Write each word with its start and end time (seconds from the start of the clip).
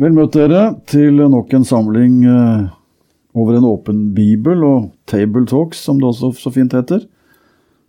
Vel 0.00 0.14
møtt 0.16 0.32
dere 0.32 0.70
til 0.88 1.18
nok 1.20 1.50
en 1.52 1.66
samling 1.68 2.22
eh, 2.24 2.62
over 3.36 3.58
en 3.58 3.66
åpen 3.68 3.98
bibel 4.16 4.62
og 4.64 4.86
Table 5.10 5.44
Talks, 5.48 5.82
som 5.84 5.98
det 6.00 6.08
også 6.08 6.30
så 6.40 6.52
fint 6.54 6.72
heter. 6.72 7.02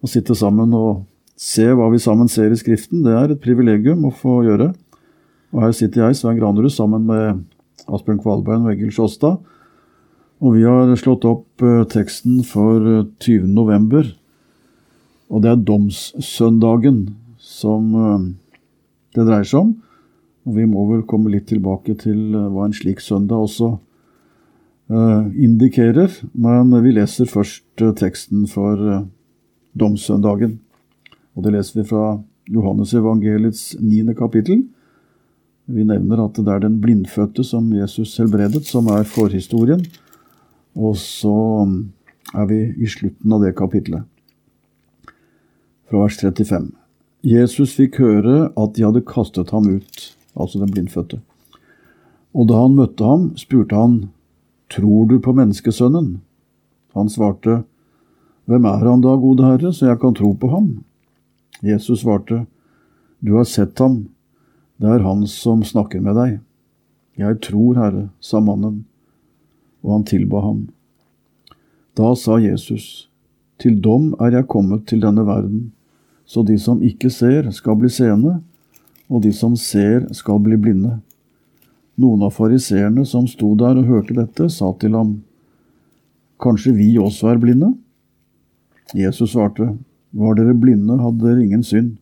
Å 0.04 0.10
sitte 0.12 0.36
sammen 0.36 0.74
og 0.76 1.06
se 1.40 1.70
hva 1.72 1.88
vi 1.94 2.02
sammen 2.04 2.28
ser 2.28 2.52
i 2.52 2.60
Skriften, 2.60 3.06
det 3.06 3.14
er 3.16 3.32
et 3.32 3.42
privilegium 3.44 4.04
å 4.04 4.12
få 4.12 4.42
gjøre. 4.44 4.74
Og 5.56 5.64
her 5.64 5.72
sitter 5.78 6.04
jeg, 6.04 6.18
Svein 6.20 6.42
Granerud, 6.42 6.74
sammen 6.76 7.08
med 7.08 7.46
Asbjørn 7.88 8.20
Kvalbein 8.20 8.68
og 8.68 8.74
Egil 8.74 8.92
Sjåstad. 8.92 9.40
Og 10.44 10.58
vi 10.58 10.68
har 10.68 10.92
slått 11.00 11.24
opp 11.30 11.64
eh, 11.64 11.86
teksten 11.88 12.44
for 12.44 12.84
eh, 12.84 13.08
20. 13.24 13.48
november. 13.56 14.12
Og 15.32 15.46
det 15.46 15.54
er 15.54 15.66
domssøndagen 15.72 17.06
som 17.40 17.96
eh, 17.96 18.30
det 19.16 19.24
dreier 19.30 19.48
seg 19.48 19.62
om. 19.64 19.74
Vi 20.44 20.66
må 20.68 20.84
vel 20.90 21.06
komme 21.08 21.32
litt 21.32 21.48
tilbake 21.52 21.96
til 22.02 22.36
eh, 22.36 22.50
hva 22.52 22.68
en 22.68 22.76
slik 22.76 23.00
søndag 23.04 23.46
også 23.46 23.70
eh, 24.92 25.32
indikerer. 25.48 26.12
Men 26.34 26.74
vi 26.84 26.96
leser 26.98 27.30
først 27.32 27.84
eh, 27.84 27.94
teksten 27.96 28.46
for 28.52 29.08
domssøndagen. 29.80 30.58
Og 31.34 31.46
det 31.46 31.56
leser 31.56 31.82
vi 31.82 31.90
fra 31.90 32.18
Johannes 32.52 32.94
evangeliets 32.94 33.74
niende 33.80 34.16
kapittel. 34.18 34.66
Vi 35.66 35.86
nevner 35.88 36.26
at 36.26 36.36
det 36.36 36.52
er 36.52 36.66
den 36.66 36.82
blindfødte 36.84 37.46
som 37.48 37.70
Jesus 37.72 38.18
helbredet, 38.20 38.66
som 38.68 38.90
er 38.92 39.08
forhistorien. 39.08 39.86
Og 40.76 40.98
så 41.00 41.36
mm, 41.70 41.78
er 42.36 42.50
vi 42.50 42.60
i 42.84 42.90
slutten 42.90 43.32
av 43.32 43.46
det 43.46 43.54
kapitlet, 43.56 44.04
fra 45.88 46.04
vers 46.04 46.18
35. 46.20 46.68
Jesus 47.24 47.78
fikk 47.78 48.02
høre 48.04 48.50
at 48.60 48.76
de 48.76 48.84
hadde 48.84 49.06
kastet 49.08 49.54
ham 49.56 49.70
ut, 49.78 50.04
altså 50.36 50.60
den 50.60 50.72
blindfødte. 50.72 51.22
Og 52.34 52.48
da 52.50 52.62
han 52.64 52.78
møtte 52.78 53.06
ham, 53.06 53.32
spurte 53.38 53.78
han, 53.78 53.98
Tror 54.74 55.06
du 55.06 55.20
på 55.22 55.34
menneskesønnen? 55.38 56.22
Han 56.98 57.10
svarte, 57.10 57.62
Hvem 58.50 58.66
er 58.66 58.86
han 58.88 59.04
da, 59.04 59.14
gode 59.16 59.46
Herre, 59.46 59.74
så 59.74 59.92
jeg 59.92 60.00
kan 60.02 60.16
tro 60.18 60.34
på 60.34 60.50
ham? 60.50 60.72
Jesus 61.62 62.02
svarte, 62.02 62.46
Du 63.22 63.36
har 63.38 63.46
sett 63.48 63.78
ham, 63.80 64.08
det 64.82 64.90
er 64.90 65.06
han 65.06 65.28
som 65.30 65.62
snakker 65.64 66.02
med 66.02 66.18
deg. 66.18 66.40
Jeg 67.22 67.40
tror, 67.46 67.78
Herre, 67.78 68.08
sa 68.20 68.42
mannen, 68.42 68.84
og 69.86 69.94
han 69.94 70.08
tilba 70.10 70.42
ham. 70.42 70.66
Da 71.96 72.16
sa 72.18 72.40
Jesus, 72.42 73.10
Til 73.62 73.78
dom 73.80 74.16
er 74.20 74.34
jeg 74.34 74.50
kommet 74.50 74.88
til 74.90 75.00
denne 75.00 75.24
verden, 75.24 75.72
så 76.26 76.42
de 76.44 76.58
som 76.60 76.82
ikke 76.84 77.12
ser, 77.14 77.52
skal 77.52 77.78
bli 77.78 77.90
seende, 77.94 78.42
og 79.14 79.22
de 79.22 79.32
som 79.36 79.54
ser, 79.60 80.08
skal 80.16 80.40
bli 80.42 80.58
blinde. 80.58 80.98
Noen 82.02 82.24
av 82.26 82.34
fariseerne 82.34 83.06
som 83.06 83.28
sto 83.30 83.52
der 83.60 83.78
og 83.78 83.90
hørte 83.90 84.16
dette, 84.18 84.50
sa 84.50 84.74
til 84.82 84.98
ham, 84.98 85.22
Kanskje 86.44 86.74
vi 86.76 86.90
også 87.00 87.30
er 87.32 87.38
blinde? 87.40 87.70
Jesus 88.98 89.36
svarte, 89.36 89.76
Var 90.12 90.34
dere 90.36 90.56
blinde, 90.58 90.98
hadde 91.00 91.22
dere 91.22 91.44
ingen 91.46 91.64
synd. 91.64 91.94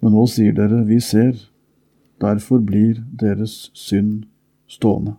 Men 0.00 0.14
nå 0.14 0.24
sier 0.30 0.54
dere, 0.54 0.84
Vi 0.86 1.00
ser. 1.00 1.34
Derfor 2.22 2.62
blir 2.62 3.02
deres 3.10 3.70
synd 3.74 4.24
stående. 4.70 5.16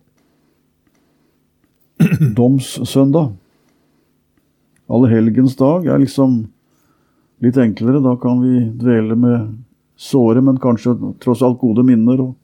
Domssøndag. 2.40 3.36
Allehelgens 4.90 5.56
dag 5.60 5.86
er 5.86 6.00
liksom 6.02 6.46
litt 7.44 7.60
enklere. 7.60 8.02
Da 8.02 8.16
kan 8.22 8.42
vi 8.42 8.64
dvele 8.80 9.20
med 9.20 9.54
såre, 9.96 10.44
men 10.44 10.60
kanskje 10.62 10.96
tross 11.24 11.44
alt 11.46 11.60
gode 11.62 11.86
minner, 11.88 12.22
og, 12.22 12.36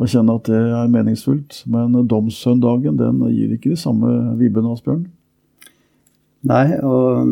og 0.00 0.10
kjenne 0.12 0.36
at 0.36 0.50
det 0.50 0.60
er 0.60 0.92
meningsfullt. 0.92 1.62
Men 1.72 1.96
domssøndagen 2.10 3.00
den 3.00 3.24
gir 3.32 3.56
ikke 3.56 3.74
de 3.74 3.80
samme 3.80 4.12
vibbene, 4.40 4.72
Asbjørn. 4.76 5.06
Nei, 6.48 6.66
og 6.82 7.28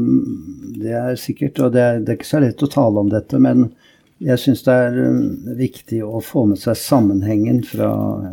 det 0.78 0.92
er 0.94 1.16
sikkert 1.18 1.58
Og 1.64 1.72
det 1.74 1.80
er, 1.82 1.96
det 1.98 2.12
er 2.12 2.18
ikke 2.20 2.28
så 2.28 2.38
lett 2.44 2.60
å 2.62 2.68
tale 2.70 3.02
om 3.02 3.08
dette, 3.10 3.40
men 3.42 3.72
jeg 4.20 4.36
syns 4.38 4.60
det 4.66 4.74
er 4.76 4.98
um, 5.08 5.20
viktig 5.56 6.02
å 6.04 6.20
få 6.20 6.44
med 6.50 6.60
seg 6.60 6.76
sammenhengen 6.76 7.62
fra 7.64 7.88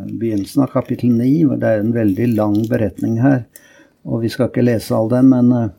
begynnelsen 0.09 0.65
av 0.65 0.73
kapittel 0.73 1.13
9, 1.15 1.29
hvor 1.47 1.61
det 1.61 1.69
er 1.71 1.83
en 1.83 1.93
veldig 1.95 2.27
lang 2.33 2.57
beretning 2.67 3.15
her. 3.23 3.45
Og 4.03 4.25
vi 4.25 4.31
skal 4.31 4.51
ikke 4.51 4.65
lese 4.67 4.91
all 4.95 5.07
den, 5.13 5.31
men 5.31 5.53
uh, 5.55 5.69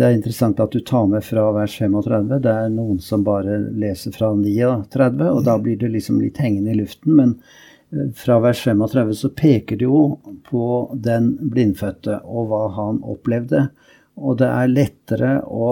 det 0.00 0.06
er 0.06 0.14
interessant 0.16 0.60
at 0.64 0.72
du 0.72 0.80
tar 0.80 1.04
med 1.10 1.24
fra 1.26 1.42
vers 1.52 1.74
35. 1.76 2.30
Det 2.40 2.52
er 2.52 2.70
noen 2.72 3.00
som 3.04 3.24
bare 3.26 3.58
leser 3.76 4.14
fra 4.16 4.30
39, 4.32 5.26
og 5.28 5.42
da 5.44 5.58
blir 5.60 5.76
det 5.76 5.90
liksom 5.92 6.22
litt 6.22 6.40
hengende 6.40 6.72
i 6.72 6.78
luften. 6.78 7.18
Men 7.18 7.34
uh, 7.92 8.06
fra 8.16 8.38
vers 8.40 8.62
35 8.64 9.12
så 9.18 9.28
peker 9.36 9.76
det 9.76 9.84
jo 9.84 10.04
på 10.48 10.64
den 11.04 11.34
blindfødte 11.52 12.22
og 12.24 12.48
hva 12.48 12.62
han 12.78 13.02
opplevde. 13.04 13.66
Og 14.16 14.40
det 14.40 14.48
er 14.48 14.72
lettere 14.72 15.34
å 15.44 15.68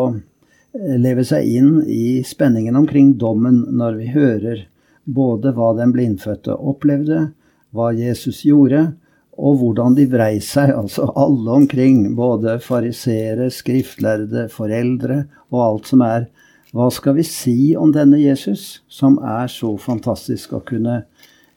leve 0.76 1.24
seg 1.24 1.48
inn 1.48 1.78
i 1.88 2.20
spenningen 2.20 2.76
omkring 2.76 3.14
dommen 3.16 3.62
når 3.80 3.96
vi 4.02 4.12
hører 4.12 4.66
både 5.08 5.54
hva 5.56 5.72
den 5.80 5.96
blindfødte 5.96 6.52
opplevde, 6.52 7.30
hva 7.72 7.94
Jesus 7.96 8.44
gjorde, 8.44 8.90
og 9.38 9.60
hvordan 9.60 9.94
de 9.94 10.08
vrei 10.10 10.40
seg, 10.42 10.72
altså 10.74 11.06
alle 11.14 11.54
omkring, 11.60 12.02
både 12.18 12.56
fariseere, 12.62 13.46
skriftlærde, 13.54 14.48
foreldre 14.50 15.22
og 15.52 15.60
alt 15.62 15.90
som 15.92 16.02
er. 16.02 16.26
Hva 16.74 16.90
skal 16.92 17.16
vi 17.16 17.24
si 17.24 17.58
om 17.78 17.94
denne 17.94 18.18
Jesus, 18.20 18.82
som 18.90 19.16
er 19.22 19.46
så 19.52 19.70
fantastisk 19.80 20.56
å 20.58 20.64
kunne 20.66 21.04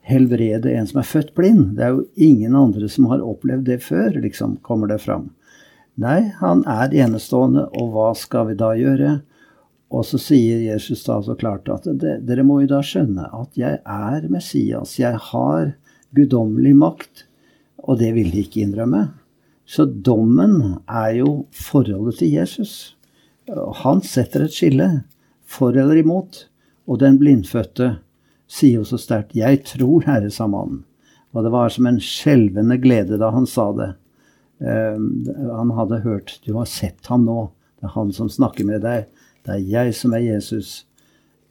helbrede 0.06 0.70
en 0.72 0.86
som 0.88 1.02
er 1.02 1.10
født 1.10 1.34
blind? 1.36 1.74
Det 1.76 1.84
er 1.84 1.96
jo 1.96 2.06
ingen 2.14 2.54
andre 2.56 2.88
som 2.88 3.10
har 3.10 3.24
opplevd 3.26 3.66
det 3.66 3.80
før, 3.84 4.14
liksom, 4.22 4.60
kommer 4.62 4.88
det 4.88 5.02
fram. 5.02 5.32
Nei, 6.00 6.30
han 6.38 6.62
er 6.70 6.94
enestående, 7.02 7.66
og 7.76 7.92
hva 7.92 8.12
skal 8.16 8.48
vi 8.52 8.56
da 8.62 8.72
gjøre? 8.78 9.18
Og 9.92 10.06
så 10.08 10.22
sier 10.22 10.62
Jesus 10.64 11.02
da 11.04 11.18
så 11.20 11.34
klart 11.36 11.68
at 11.68 11.84
dere 12.00 12.46
må 12.46 12.62
jo 12.62 12.70
da 12.70 12.80
skjønne 12.86 13.26
at 13.36 13.58
jeg 13.60 13.82
er 13.82 14.30
Messias, 14.32 14.96
jeg 15.02 15.18
har 15.32 15.74
guddommelig 16.16 16.72
makt, 16.78 17.26
og 17.82 17.98
det 17.98 18.12
vil 18.14 18.30
de 18.32 18.44
ikke 18.44 18.62
innrømme. 18.62 19.08
Så 19.66 19.86
dommen 19.86 20.78
er 20.90 21.18
jo 21.20 21.46
forholdet 21.54 22.20
til 22.20 22.34
Jesus. 22.34 22.96
Han 23.82 24.02
setter 24.06 24.46
et 24.46 24.54
skille, 24.54 24.88
for 25.46 25.76
eller 25.76 26.00
imot, 26.00 26.46
og 26.88 27.00
den 27.02 27.18
blindfødte 27.20 27.96
sier 28.52 28.80
jo 28.80 28.84
så 28.84 28.98
sterkt 29.00 29.34
'Jeg 29.36 29.64
tror, 29.64 30.04
Herre', 30.06 30.30
sa 30.30 30.46
mannen. 30.46 30.84
Og 31.32 31.44
det 31.44 31.52
var 31.52 31.68
som 31.68 31.86
en 31.86 32.00
skjelvende 32.00 32.76
glede 32.78 33.18
da 33.18 33.30
han 33.30 33.46
sa 33.46 33.72
det. 33.72 33.94
Ehm, 34.60 35.26
han 35.56 35.70
hadde 35.70 36.02
hørt 36.04 36.40
'Du 36.44 36.54
har 36.56 36.64
sett 36.64 37.06
ham 37.06 37.24
nå'. 37.26 37.50
Det 37.80 37.84
er 37.88 37.94
han 37.94 38.12
som 38.12 38.28
snakker 38.28 38.64
med 38.64 38.82
deg. 38.82 39.06
Det 39.44 39.54
er 39.54 39.70
jeg 39.70 39.94
som 39.94 40.12
er 40.14 40.18
Jesus. 40.18 40.86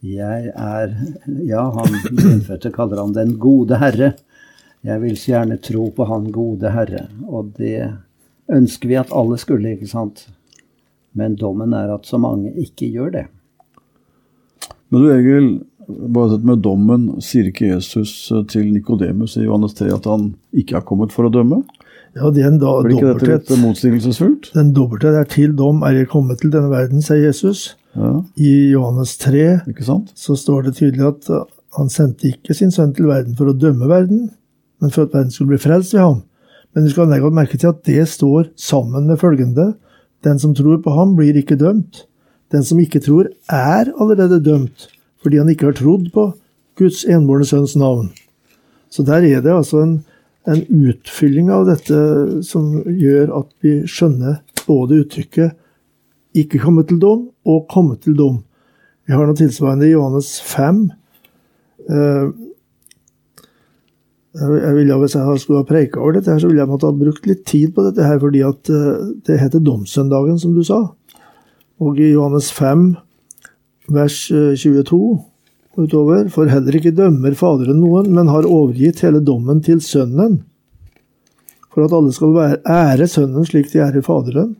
Jeg 0.02 0.52
er 0.56 0.94
Ja, 1.46 1.70
han 1.70 1.94
innfødte 2.08 2.72
kaller 2.72 3.02
han 3.02 3.12
Den 3.12 3.38
gode 3.38 3.78
Herre. 3.78 4.14
Jeg 4.82 5.02
vil 5.02 5.18
så 5.18 5.36
gjerne 5.36 5.60
tro 5.62 5.88
på 5.94 6.06
Han 6.10 6.30
gode 6.34 6.72
Herre. 6.74 7.06
Og 7.28 7.52
det 7.58 7.92
ønsker 8.52 8.90
vi 8.90 8.98
at 8.98 9.12
alle 9.14 9.38
skulle, 9.38 9.76
ikke 9.76 9.90
sant? 9.90 10.26
Men 11.16 11.36
dommen 11.38 11.74
er 11.76 11.92
at 11.94 12.08
så 12.08 12.18
mange 12.20 12.50
ikke 12.58 12.88
gjør 12.90 13.12
det. 13.14 13.26
Men 14.92 15.04
du 15.04 15.12
Egil, 15.12 15.46
bare 15.86 16.34
dette 16.34 16.48
med 16.48 16.64
dommen, 16.64 17.06
sier 17.24 17.48
ikke 17.48 17.70
Jesus 17.70 18.32
til 18.50 18.72
Nikodemus 18.72 19.38
i 19.38 19.46
Johannes 19.46 19.76
3 19.78 19.92
at 19.94 20.08
han 20.10 20.32
ikke 20.56 20.80
er 20.80 20.86
kommet 20.88 21.14
for 21.14 21.28
å 21.28 21.32
dømme? 21.32 21.62
Ja, 22.12 22.28
det 22.28 22.42
er 22.42 22.50
en 22.50 22.58
da, 22.60 22.74
Blir 22.84 22.98
ikke 22.98 23.14
dette 23.14 23.54
litt 23.54 23.62
motsigelsesfullt? 23.62 24.50
Den 24.56 24.74
dobbelthet 24.76 25.16
er 25.16 25.30
til 25.32 25.54
dom 25.56 25.80
er 25.86 25.96
jeg 25.96 26.10
kommet 26.12 26.42
til 26.42 26.52
denne 26.52 26.68
verden, 26.72 27.00
sier 27.04 27.22
Jesus. 27.22 27.70
Ja. 27.96 28.18
I 28.36 28.52
Johannes 28.72 29.14
3 29.20 29.46
Ikke 29.68 29.84
sant? 29.84 30.12
så 30.16 30.36
står 30.36 30.68
det 30.68 30.78
tydelig 30.78 31.08
at 31.08 31.26
han 31.76 31.90
sendte 31.92 32.30
ikke 32.30 32.56
sin 32.56 32.72
sønn 32.72 32.92
til 32.96 33.08
verden 33.08 33.36
for 33.36 33.48
å 33.48 33.56
dømme 33.56 33.88
verden, 33.88 34.30
men 34.82 34.90
for 34.90 35.06
at 35.06 35.14
verden 35.14 35.30
skulle 35.30 35.54
bli 35.54 35.62
frelst 35.62 35.94
ved 35.94 36.02
ham. 36.02 36.22
Men 36.74 36.84
du 36.84 36.90
skal 36.90 37.10
legge 37.10 37.30
merke 37.30 37.58
til 37.60 37.70
at 37.70 37.84
det 37.86 38.02
står 38.10 38.50
sammen 38.58 39.06
med 39.06 39.20
følgende 39.20 39.74
Den 40.22 40.38
som 40.38 40.54
tror 40.54 40.76
på 40.78 40.90
ham, 40.94 41.16
blir 41.16 41.34
ikke 41.34 41.56
dømt. 41.58 42.04
Den 42.52 42.62
som 42.62 42.78
ikke 42.78 43.00
tror, 43.02 43.26
er 43.50 43.88
allerede 43.90 44.38
dømt, 44.44 44.86
fordi 45.22 45.40
han 45.40 45.48
ikke 45.50 45.66
har 45.66 45.74
trodd 45.74 46.12
på 46.14 46.28
Guds 46.78 47.02
enbårne 47.04 47.44
sønns 47.44 47.74
navn. 47.76 48.12
Så 48.90 49.02
der 49.02 49.26
er 49.26 49.40
det 49.42 49.50
altså 49.50 49.80
en, 49.82 49.96
en 50.46 50.62
utfylling 50.70 51.50
av 51.50 51.66
dette 51.66 51.98
som 52.46 52.84
gjør 52.86 53.34
at 53.40 53.50
vi 53.66 53.80
skjønner 53.82 54.38
både 54.62 55.02
uttrykket 55.02 55.58
'ikke 56.34 56.62
komme 56.62 56.86
til 56.86 57.02
dom' 57.02 57.28
og 57.44 57.66
'komme 57.68 57.96
til 57.98 58.14
dom'. 58.14 58.42
Vi 59.06 59.12
har 59.12 59.26
noe 59.26 59.36
tilsvarende 59.36 59.88
i 59.88 59.92
Johannes 59.92 60.40
5. 60.40 60.90
Eh, 61.90 62.30
jeg 64.32 64.74
ville, 64.74 64.96
Hvis 64.96 65.14
jeg 65.14 65.40
skulle 65.40 65.60
ha 65.60 65.68
preika 65.68 66.00
over 66.00 66.12
dette, 66.16 66.30
her, 66.32 66.38
så 66.40 66.48
ville 66.48 66.62
jeg 66.62 66.70
måtte 66.70 66.88
ha 66.88 66.96
brukt 66.96 67.26
litt 67.28 67.44
tid 67.44 67.74
på 67.74 67.84
dette, 67.84 68.04
her, 68.06 68.18
fordi 68.20 68.40
at 68.46 68.70
eh, 68.72 69.10
det 69.26 69.40
heter 69.40 69.60
domssøndagen, 69.60 70.38
som 70.40 70.54
du 70.56 70.62
sa. 70.64 70.80
Og 71.82 72.00
i 72.00 72.14
Johannes 72.14 72.48
5, 72.56 72.86
vers 73.92 74.16
22 74.30 74.72
eh, 74.72 75.20
utover, 75.84 76.30
for 76.32 76.48
heller 76.48 76.78
ikke 76.78 76.94
dømmer 76.96 77.36
Faderen 77.36 77.80
noen, 77.82 78.08
men 78.14 78.32
har 78.32 78.48
overgitt 78.48 79.02
hele 79.04 79.20
dommen 79.24 79.60
til 79.64 79.82
Sønnen, 79.84 80.40
for 81.72 81.84
at 81.84 81.94
alle 81.96 82.12
skal 82.12 82.32
være, 82.36 82.60
ære 82.68 83.08
Sønnen 83.08 83.48
slik 83.48 83.68
de 83.72 83.84
ærer 83.84 84.04
Faderen. 84.04 84.54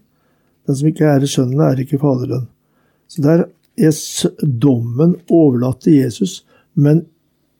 Den 0.69 0.79
som 0.79 0.89
ikke 0.89 1.09
ærer 1.09 1.29
Sønnen, 1.29 1.61
ærer 1.61 1.85
ikke 1.85 2.01
Faderen. 2.01 2.47
Så 3.09 3.25
der 3.25 3.47
er 3.81 3.97
dommen 4.45 5.17
overlatt 5.33 5.81
til 5.85 6.01
Jesus, 6.03 6.43
men 6.75 7.07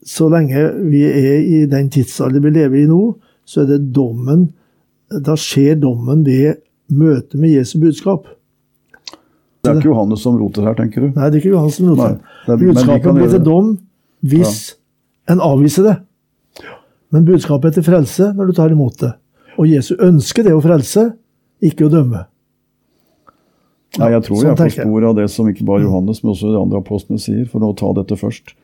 så 0.05 0.27
lenge 0.31 0.65
vi 0.91 1.03
er 1.07 1.39
i 1.41 1.63
den 1.69 1.89
tidsalder 1.93 2.43
vi 2.43 2.51
lever 2.55 2.83
i 2.83 2.89
nå, 2.89 3.01
så 3.45 3.63
er 3.63 3.73
det 3.73 3.93
dommen 3.95 4.51
Da 5.13 5.35
skjer 5.37 5.75
dommen 5.77 6.23
ved 6.25 6.63
møtet 6.89 7.35
med 7.37 7.51
Jesu 7.53 7.75
budskap. 7.79 8.25
Det 9.63 9.69
er 9.69 9.77
ikke 9.77 9.91
Johannes 9.91 10.23
som 10.25 10.39
roter 10.39 10.65
her, 10.65 10.73
tenker 10.75 11.05
du? 11.05 11.11
Nei, 11.13 11.27
det 11.29 11.37
er 11.37 11.41
ikke 11.43 11.51
Johannes 11.53 11.77
som 11.77 11.91
roter. 11.91 12.15
Nei, 12.47 12.57
budskapet 12.63 13.19
blir 13.19 13.29
til 13.31 13.43
dom 13.45 13.69
hvis 14.23 14.55
ja. 14.71 15.35
en 15.35 15.43
avviser 15.43 15.85
det. 15.87 15.93
Men 17.13 17.27
budskapet 17.27 17.69
er 17.69 17.77
til 17.77 17.85
frelse 17.85 18.31
når 18.33 18.49
du 18.49 18.57
tar 18.57 18.73
imot 18.73 18.97
det. 19.03 19.13
Og 19.61 19.69
Jesu 19.69 19.93
ønsker 20.01 20.47
det 20.47 20.55
å 20.55 20.63
frelse, 20.63 21.11
ikke 21.63 21.85
å 21.85 21.93
dømme. 21.93 22.25
Nei, 24.01 24.09
jeg 24.15 24.25
tror 24.25 24.39
sånn 24.39 24.49
jeg 24.49 24.59
får 24.63 24.75
spor 24.79 25.07
av 25.11 25.17
det 25.19 25.27
som 25.29 25.49
ikke 25.51 25.67
bare 25.67 25.85
Johannes, 25.85 26.23
men 26.23 26.33
også 26.33 26.49
de 26.49 26.59
andre 26.59 26.81
apostlene 26.81 27.21
sier, 27.21 27.45
for 27.49 27.61
å 27.61 27.75
ta 27.77 27.91
dette 27.99 28.17
først. 28.17 28.55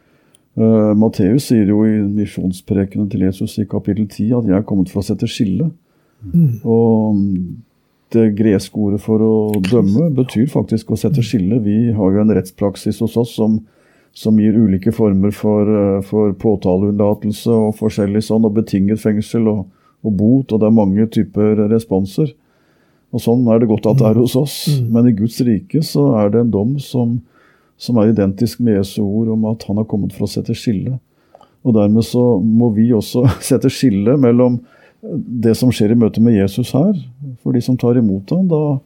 Uh, 0.57 0.91
Matteus 0.97 1.49
sier 1.51 1.69
jo 1.69 1.83
i 1.85 1.99
misjonsprekene 2.01 3.05
til 3.11 3.27
Jesus 3.27 3.57
i 3.61 3.67
kapittel 3.69 4.07
10 4.07 4.33
at 4.37 4.47
'jeg 4.47 4.57
er 4.57 4.65
kommet 4.67 4.89
for 4.89 5.01
å 5.01 5.05
sette 5.05 5.27
skille'. 5.29 5.69
Mm. 6.33 6.59
Og 6.65 7.15
det 8.11 8.35
greske 8.35 8.75
ordet 8.75 8.99
for 9.01 9.21
å 9.21 9.61
dømme 9.61 10.09
betyr 10.17 10.49
faktisk 10.49 10.91
å 10.91 10.97
sette 10.97 11.21
skille. 11.21 11.61
Vi 11.63 11.91
har 11.93 12.11
jo 12.11 12.21
en 12.21 12.33
rettspraksis 12.33 12.99
hos 12.99 13.15
oss 13.17 13.35
som, 13.35 13.59
som 14.13 14.39
gir 14.41 14.57
ulike 14.57 14.91
former 14.91 15.31
for, 15.31 15.69
uh, 15.69 16.01
for 16.01 16.33
påtaleunnlatelse 16.33 17.53
og 17.53 17.77
forskjellig 17.77 18.23
sånn, 18.25 18.45
og 18.45 18.57
betinget 18.57 18.99
fengsel 18.99 19.47
og, 19.47 19.65
og, 20.03 20.11
bot, 20.11 20.51
og 20.51 20.59
det 20.59 20.67
er 20.67 20.79
mange 20.81 21.07
typer 21.07 21.69
responser. 21.69 22.33
Og 23.13 23.21
Sånn 23.21 23.47
er 23.49 23.59
det 23.59 23.69
godt 23.69 23.87
at 23.89 23.97
det 23.97 24.05
er 24.05 24.19
hos 24.21 24.35
oss, 24.35 24.67
mm. 24.67 24.89
men 24.93 25.07
i 25.09 25.15
Guds 25.17 25.39
rike 25.41 25.81
så 25.85 26.15
er 26.19 26.29
det 26.33 26.41
en 26.41 26.51
dom 26.51 26.77
som 26.79 27.21
som 27.79 27.97
er 27.97 28.11
identisk 28.11 28.59
med 28.59 28.77
Jesu 28.77 28.99
ord 29.05 29.31
om 29.35 29.45
at 29.49 29.63
han 29.69 29.79
har 29.79 29.87
kommet 29.89 30.13
for 30.15 30.27
å 30.27 30.31
sette 30.31 30.55
skille. 30.57 30.97
Og 31.63 31.75
Dermed 31.75 32.05
så 32.07 32.23
må 32.43 32.71
vi 32.75 32.89
også 32.95 33.25
sette 33.51 33.71
skille 33.71 34.17
mellom 34.19 34.59
det 35.01 35.55
som 35.55 35.71
skjer 35.71 35.93
i 35.93 35.99
møte 35.99 36.21
med 36.23 36.35
Jesus 36.35 36.73
her. 36.75 36.91
For 37.43 37.55
de 37.55 37.63
som 37.63 37.77
tar 37.79 37.99
imot 37.99 38.31
ham, 38.35 38.49
da, 38.51 38.79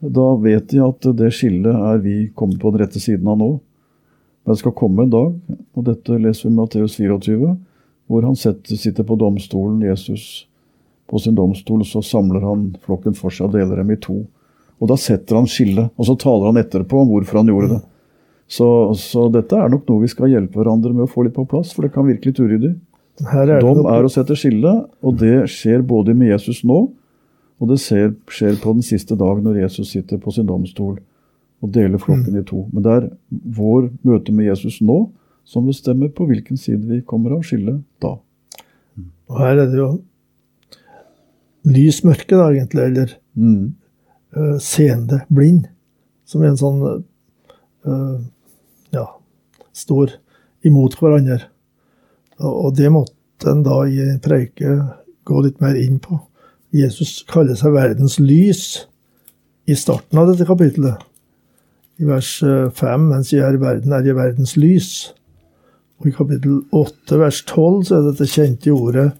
da 0.00 0.28
vet 0.42 0.70
de 0.70 0.82
at 0.84 1.10
det 1.18 1.32
skillet 1.34 1.74
er 1.74 1.98
vi 2.04 2.20
kommet 2.38 2.60
på 2.62 2.70
den 2.70 2.84
rette 2.84 3.02
siden 3.02 3.26
av 3.30 3.40
nå. 3.40 3.50
Men 4.44 4.54
det 4.54 4.62
skal 4.62 4.76
komme 4.78 5.04
en 5.04 5.12
dag, 5.12 5.34
og 5.76 5.88
dette 5.90 6.16
leser 6.22 6.48
vi 6.48 6.54
i 6.54 6.56
Matteus 6.56 6.96
24, 6.96 7.56
hvor 8.10 8.24
han 8.26 8.38
setter, 8.38 8.78
sitter 8.78 9.06
på 9.06 9.18
domstolen, 9.20 9.82
Jesus 9.84 10.46
på 11.10 11.18
sin 11.18 11.34
domstol, 11.34 11.82
så 11.86 12.02
samler 12.02 12.44
han 12.46 12.68
flokken 12.86 13.16
for 13.18 13.34
seg 13.34 13.48
og 13.48 13.56
deler 13.58 13.82
dem 13.82 13.90
i 13.90 13.98
to. 14.00 14.22
Og 14.80 14.88
Da 14.88 14.96
setter 14.96 15.36
han 15.36 15.48
skillet, 15.50 15.90
og 15.98 16.06
så 16.08 16.14
taler 16.16 16.52
han 16.52 16.60
etterpå 16.62 17.02
om 17.02 17.10
hvorfor 17.10 17.42
han 17.42 17.50
gjorde 17.50 17.74
det. 17.74 17.80
Så, 18.50 18.66
så, 18.98 19.28
dette 19.30 19.54
er 19.54 19.70
nok 19.70 19.86
noe 19.86 20.02
vi 20.02 20.10
skal 20.10 20.32
hjelpe 20.32 20.58
hverandre 20.58 20.90
med 20.94 21.06
å 21.06 21.10
få 21.10 21.22
litt 21.26 21.36
på 21.36 21.46
plass, 21.50 21.70
for 21.74 21.86
det 21.86 21.92
kan 21.94 22.08
virke 22.08 22.32
litt 22.32 22.40
uryddig. 22.42 22.72
Er 23.30 23.60
Dom 23.62 23.84
er 23.86 24.06
å 24.06 24.10
sette 24.10 24.34
skille, 24.38 24.72
og 25.04 25.20
det 25.20 25.44
skjer 25.52 25.84
både 25.86 26.16
med 26.16 26.32
Jesus 26.32 26.64
nå, 26.66 26.80
og 27.60 27.70
det 27.70 27.76
skjer, 27.82 28.14
skjer 28.32 28.56
på 28.62 28.74
den 28.74 28.86
siste 28.86 29.14
dag 29.20 29.42
når 29.44 29.60
Jesus 29.66 29.92
sitter 29.92 30.18
på 30.18 30.32
sin 30.34 30.48
domstol 30.48 30.96
og 31.60 31.72
deler 31.74 32.00
flokken 32.00 32.32
mm. 32.32 32.40
i 32.40 32.44
to. 32.48 32.64
Men 32.72 32.84
det 32.86 32.94
er 32.96 33.08
vår 33.60 33.90
møte 34.08 34.32
med 34.32 34.48
Jesus 34.48 34.80
nå 34.80 35.02
som 35.46 35.68
bestemmer 35.68 36.10
på 36.14 36.26
hvilken 36.28 36.58
side 36.60 36.88
vi 36.88 37.02
kommer 37.06 37.36
av 37.36 37.44
skillet 37.46 37.82
da. 38.02 38.16
Og 39.30 39.38
her 39.38 39.60
er 39.60 39.68
det 39.70 39.78
jo 39.78 39.90
lys 41.70 42.00
mørke, 42.06 42.34
da, 42.34 42.48
egentlig, 42.50 42.86
eller 42.88 43.14
mm. 43.36 43.64
uh, 44.36 44.56
seende 44.64 45.20
blind, 45.28 45.68
som 46.24 46.42
er 46.42 46.54
en 46.54 46.60
sånn 46.60 46.80
uh, 46.80 48.16
står 49.80 50.16
imot 50.66 50.96
hverandre. 51.00 51.42
Og 52.40 52.74
det 52.76 52.90
måtte 52.92 53.50
en 53.50 53.64
da 53.64 53.82
i 53.88 54.06
preike 54.22 54.76
gå 55.28 55.44
litt 55.44 55.60
mer 55.62 55.76
inn 55.80 55.98
på. 56.02 56.18
Jesus 56.74 57.20
kaller 57.28 57.58
seg 57.58 57.74
verdens 57.74 58.18
lys 58.22 58.64
i 59.70 59.76
starten 59.78 60.20
av 60.20 60.30
dette 60.30 60.46
kapittelet. 60.48 61.00
I 62.00 62.06
vers 62.08 62.36
5, 62.40 62.84
eh, 62.88 63.08
mens 63.10 63.32
jeg 63.32 63.44
er 63.44 63.56
i 63.56 63.60
verden, 63.60 63.92
er 63.92 64.06
jeg 64.06 64.16
verdens 64.16 64.54
lys. 64.56 64.90
Og 66.00 66.08
i 66.08 66.14
kapittel 66.16 66.62
8, 66.72 67.18
vers 67.20 67.42
12, 67.44 67.82
så 67.88 67.98
er 67.98 68.06
dette 68.08 68.30
kjente 68.30 68.72
ordet 68.72 69.10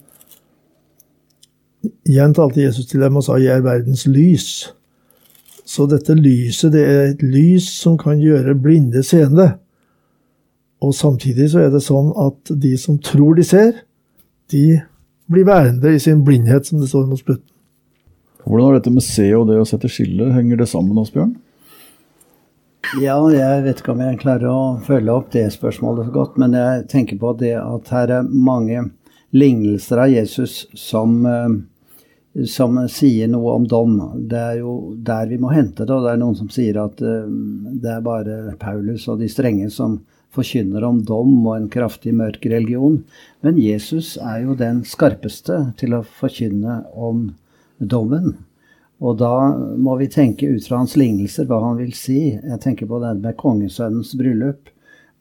Igjen 2.05 2.33
talte 2.37 2.61
Jesus 2.61 2.85
til 2.85 3.01
dem 3.01 3.15
og 3.17 3.23
sa 3.25 3.39
'Jeg 3.39 3.57
er 3.57 3.61
verdens 3.65 4.05
lys'. 4.05 4.69
Så 5.65 5.87
dette 5.89 6.13
lyset, 6.13 6.71
det 6.71 6.81
er 6.85 7.03
et 7.09 7.21
lys 7.23 7.63
som 7.63 7.97
kan 7.97 8.19
gjøre 8.19 8.55
blinde 8.55 9.03
seende. 9.03 9.57
Og 10.81 10.95
samtidig 10.97 11.51
så 11.51 11.65
er 11.65 11.69
det 11.73 11.83
sånn 11.85 12.09
at 12.17 12.53
de 12.63 12.73
som 12.79 12.97
tror 13.01 13.37
de 13.37 13.45
ser, 13.45 13.83
de 14.51 14.81
blir 15.31 15.45
værende 15.47 15.93
i 15.93 16.01
sin 16.01 16.23
blindhet, 16.25 16.65
som 16.67 16.81
det 16.81 16.89
står 16.89 17.07
mot 17.09 17.21
slutten. 17.21 17.47
Hvordan 18.41 18.67
har 18.67 18.79
dette 18.79 18.93
med 18.93 19.05
se 19.05 19.27
og 19.37 19.45
det 19.51 19.59
å 19.61 19.67
sette 19.69 19.89
skille, 19.91 20.31
henger 20.33 20.63
det 20.63 20.69
sammen, 20.71 20.97
Asbjørn? 20.97 21.35
Ja, 22.99 23.15
jeg 23.31 23.61
vet 23.63 23.79
ikke 23.79 23.93
om 23.93 24.01
jeg 24.03 24.19
klarer 24.23 24.49
å 24.49 24.61
følge 24.83 25.13
opp 25.13 25.29
det 25.31 25.45
spørsmålet 25.53 26.09
så 26.09 26.15
godt, 26.15 26.39
men 26.41 26.57
jeg 26.57 26.87
tenker 26.91 27.19
på 27.21 27.35
det 27.39 27.53
at 27.61 27.91
her 27.93 28.15
er 28.17 28.31
mange 28.31 28.87
lignelser 29.37 30.01
av 30.01 30.11
Jesus 30.11 30.65
som, 30.75 31.21
eh, 31.25 32.43
som 32.49 32.81
sier 32.91 33.29
noe 33.31 33.53
om 33.53 33.67
dom. 33.69 33.93
Det 34.27 34.41
er 34.41 34.57
jo 34.59 34.95
der 34.97 35.29
vi 35.29 35.37
må 35.39 35.53
hente 35.53 35.85
det, 35.85 35.93
og 35.93 36.03
det 36.03 36.15
er 36.15 36.19
noen 36.23 36.35
som 36.35 36.49
sier 36.51 36.81
at 36.83 36.99
eh, 37.05 37.29
det 37.79 37.93
er 37.93 38.03
bare 38.03 38.57
Paulus 38.59 39.07
og 39.07 39.21
de 39.21 39.29
strenge 39.31 39.69
som 39.71 40.01
forkynner 40.35 40.85
om 40.87 41.01
dom 41.05 41.33
og 41.45 41.55
en 41.57 41.69
kraftig 41.71 42.13
mørk 42.15 42.45
religion. 42.51 43.01
Men 43.43 43.59
Jesus 43.59 44.15
er 44.21 44.45
jo 44.45 44.55
den 44.57 44.83
skarpeste 44.87 45.59
til 45.81 45.97
å 45.97 46.05
forkynne 46.05 46.81
om 46.95 47.29
dommen. 47.77 48.35
Og 49.01 49.17
da 49.17 49.33
må 49.81 49.95
vi 49.97 50.11
tenke 50.13 50.49
ut 50.51 50.67
fra 50.67 50.83
hans 50.83 50.93
lignelser 50.99 51.47
hva 51.49 51.61
han 51.63 51.79
vil 51.81 51.93
si. 51.97 52.35
Jeg 52.37 52.61
tenker 52.61 52.89
på 52.89 53.01
det 53.01 53.15
med 53.23 53.37
kongesønnens 53.39 54.13
bryllup, 54.17 54.69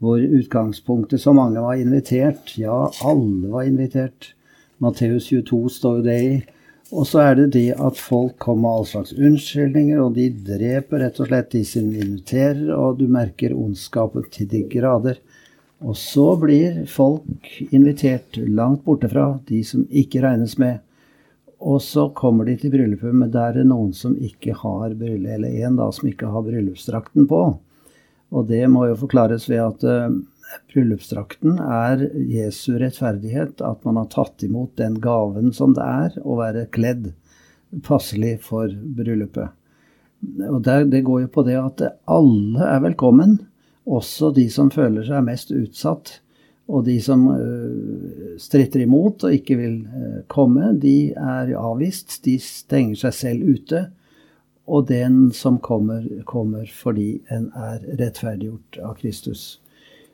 hvor 0.00 0.20
utgangspunktet 0.20 1.22
så 1.22 1.32
mange 1.36 1.62
var 1.64 1.80
invitert. 1.80 2.54
Ja, 2.60 2.90
alle 3.04 3.52
var 3.52 3.68
invitert. 3.68 4.34
Matteus 4.80 5.28
22 5.32 5.62
står 5.72 6.00
jo 6.00 6.06
det 6.06 6.18
i. 6.24 6.34
Og 6.90 7.06
så 7.06 7.20
er 7.22 7.36
det 7.38 7.52
det 7.54 7.68
at 7.78 7.98
folk 8.02 8.34
kommer 8.42 8.64
med 8.64 8.76
all 8.76 8.86
slags 8.88 9.12
unnskyldninger, 9.14 10.00
og 10.02 10.16
de 10.16 10.26
dreper 10.46 11.04
rett 11.04 11.20
og 11.22 11.28
slett 11.30 11.52
de 11.54 11.62
som 11.66 11.86
inviterer, 11.86 12.72
og 12.74 12.98
du 12.98 13.06
merker 13.10 13.54
ondskapen 13.54 14.26
til 14.34 14.48
de 14.50 14.64
grader. 14.72 15.20
Og 15.80 15.94
så 15.96 16.26
blir 16.36 16.82
folk 16.90 17.46
invitert 17.70 18.36
langt 18.42 18.82
borte 18.84 19.08
fra, 19.08 19.32
de 19.48 19.62
som 19.64 19.86
ikke 19.86 20.24
regnes 20.24 20.58
med. 20.60 20.82
Og 21.60 21.78
så 21.84 22.08
kommer 22.16 22.48
de 22.48 22.56
til 22.58 22.72
bryllupet, 22.74 23.14
men 23.14 23.30
der 23.30 23.52
er 23.52 23.60
det 23.60 23.68
noen 23.70 23.94
som 23.96 24.16
ikke 24.16 24.56
har 24.58 24.96
bryllup, 24.96 25.30
eller 25.36 25.62
en 25.62 25.78
da 25.78 25.90
som 25.94 26.10
ikke 26.10 26.28
har 26.32 26.44
bryllupsdrakten 26.44 27.30
på. 27.30 27.40
Og 28.30 28.46
det 28.50 28.64
må 28.70 28.86
jo 28.88 28.98
forklares 28.98 29.46
ved 29.50 29.62
at 29.62 29.86
uh, 29.86 30.10
Bryllupsdrakten 30.72 31.58
er 31.62 32.02
Jesu 32.30 32.74
rettferdighet, 32.78 33.60
at 33.62 33.84
man 33.86 33.98
har 34.00 34.10
tatt 34.12 34.42
imot 34.46 34.76
den 34.80 34.98
gaven 35.02 35.52
som 35.56 35.74
det 35.76 35.86
er 35.86 36.18
å 36.22 36.38
være 36.40 36.68
kledd 36.74 37.12
passelig 37.86 38.38
for 38.46 38.70
bryllupet. 38.70 39.54
Og 40.50 40.62
der, 40.64 40.84
Det 40.84 41.04
går 41.04 41.22
jo 41.22 41.28
på 41.28 41.44
det 41.46 41.56
at 41.58 41.82
alle 42.06 42.66
er 42.66 42.82
velkommen, 42.84 43.38
også 43.86 44.34
de 44.36 44.48
som 44.50 44.70
føler 44.70 45.06
seg 45.06 45.24
mest 45.24 45.50
utsatt. 45.50 46.20
Og 46.70 46.84
de 46.86 47.00
som 47.02 47.24
uh, 47.26 48.36
stritter 48.38 48.84
imot 48.84 49.24
og 49.26 49.34
ikke 49.34 49.56
vil 49.58 49.80
uh, 49.90 50.20
komme, 50.30 50.74
de 50.78 51.10
er 51.10 51.50
avvist. 51.58 52.20
De 52.24 52.36
stenger 52.38 53.00
seg 53.00 53.16
selv 53.16 53.56
ute. 53.56 53.80
Og 54.70 54.86
den 54.86 55.32
som 55.34 55.58
kommer, 55.58 56.04
kommer 56.28 56.68
fordi 56.70 57.24
en 57.32 57.48
er 57.58 57.82
rettferdiggjort 57.98 58.78
av 58.86 58.94
Kristus. 59.00 59.58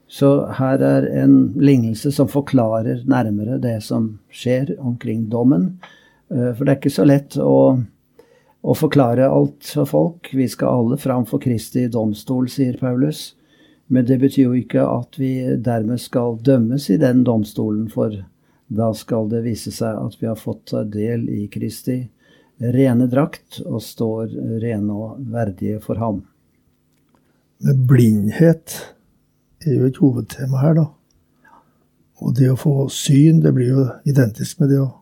Så 0.09 0.47
her 0.59 0.83
er 0.87 1.09
en 1.23 1.37
lignelse 1.59 2.13
som 2.15 2.31
forklarer 2.31 3.03
nærmere 3.11 3.59
det 3.63 3.81
som 3.83 4.17
skjer 4.31 4.77
omkring 4.79 5.27
dommen. 5.31 5.77
Eh, 6.31 6.53
for 6.55 6.65
det 6.65 6.73
er 6.73 6.81
ikke 6.81 6.95
så 6.95 7.07
lett 7.09 7.39
å, 7.43 7.59
å 8.63 8.77
forklare 8.79 9.27
alt 9.27 9.73
for 9.75 9.91
folk. 9.91 10.31
Vi 10.33 10.47
skal 10.49 10.83
alle 10.83 11.01
fram 11.03 11.27
for 11.27 11.43
Kristi 11.43 11.89
domstol, 11.91 12.47
sier 12.51 12.79
Paulus. 12.79 13.33
Men 13.87 14.07
det 14.07 14.19
betyr 14.23 14.49
jo 14.49 14.57
ikke 14.59 14.83
at 14.83 15.19
vi 15.19 15.33
dermed 15.63 16.03
skal 16.03 16.39
dømmes 16.43 16.89
i 16.91 16.99
den 16.99 17.23
domstolen, 17.27 17.87
for 17.91 18.15
da 18.67 18.91
skal 18.99 19.29
det 19.31 19.45
vise 19.45 19.71
seg 19.75 19.95
at 19.95 20.17
vi 20.19 20.27
har 20.27 20.39
fått 20.39 20.75
del 20.91 21.29
i 21.31 21.47
Kristi 21.51 22.01
rene 22.59 23.07
drakt 23.07 23.61
og 23.67 23.83
står 23.85 24.33
rene 24.63 24.97
og 24.97 25.21
verdige 25.33 25.81
for 25.85 26.01
ham. 26.01 26.23
Men 27.65 27.87
blindhet 29.67 29.75
er 29.75 29.81
jo 29.81 29.87
et 29.87 29.97
hovedtema 29.99 30.61
her, 30.61 30.75
da. 30.75 30.87
Og 32.23 32.35
det 32.35 32.51
å 32.51 32.57
få 32.57 32.89
syn, 32.89 33.43
det 33.43 33.53
blir 33.55 33.69
jo 33.69 33.87
identisk 34.07 34.61
med 34.61 34.71
det 34.71 34.81
å 34.81 34.93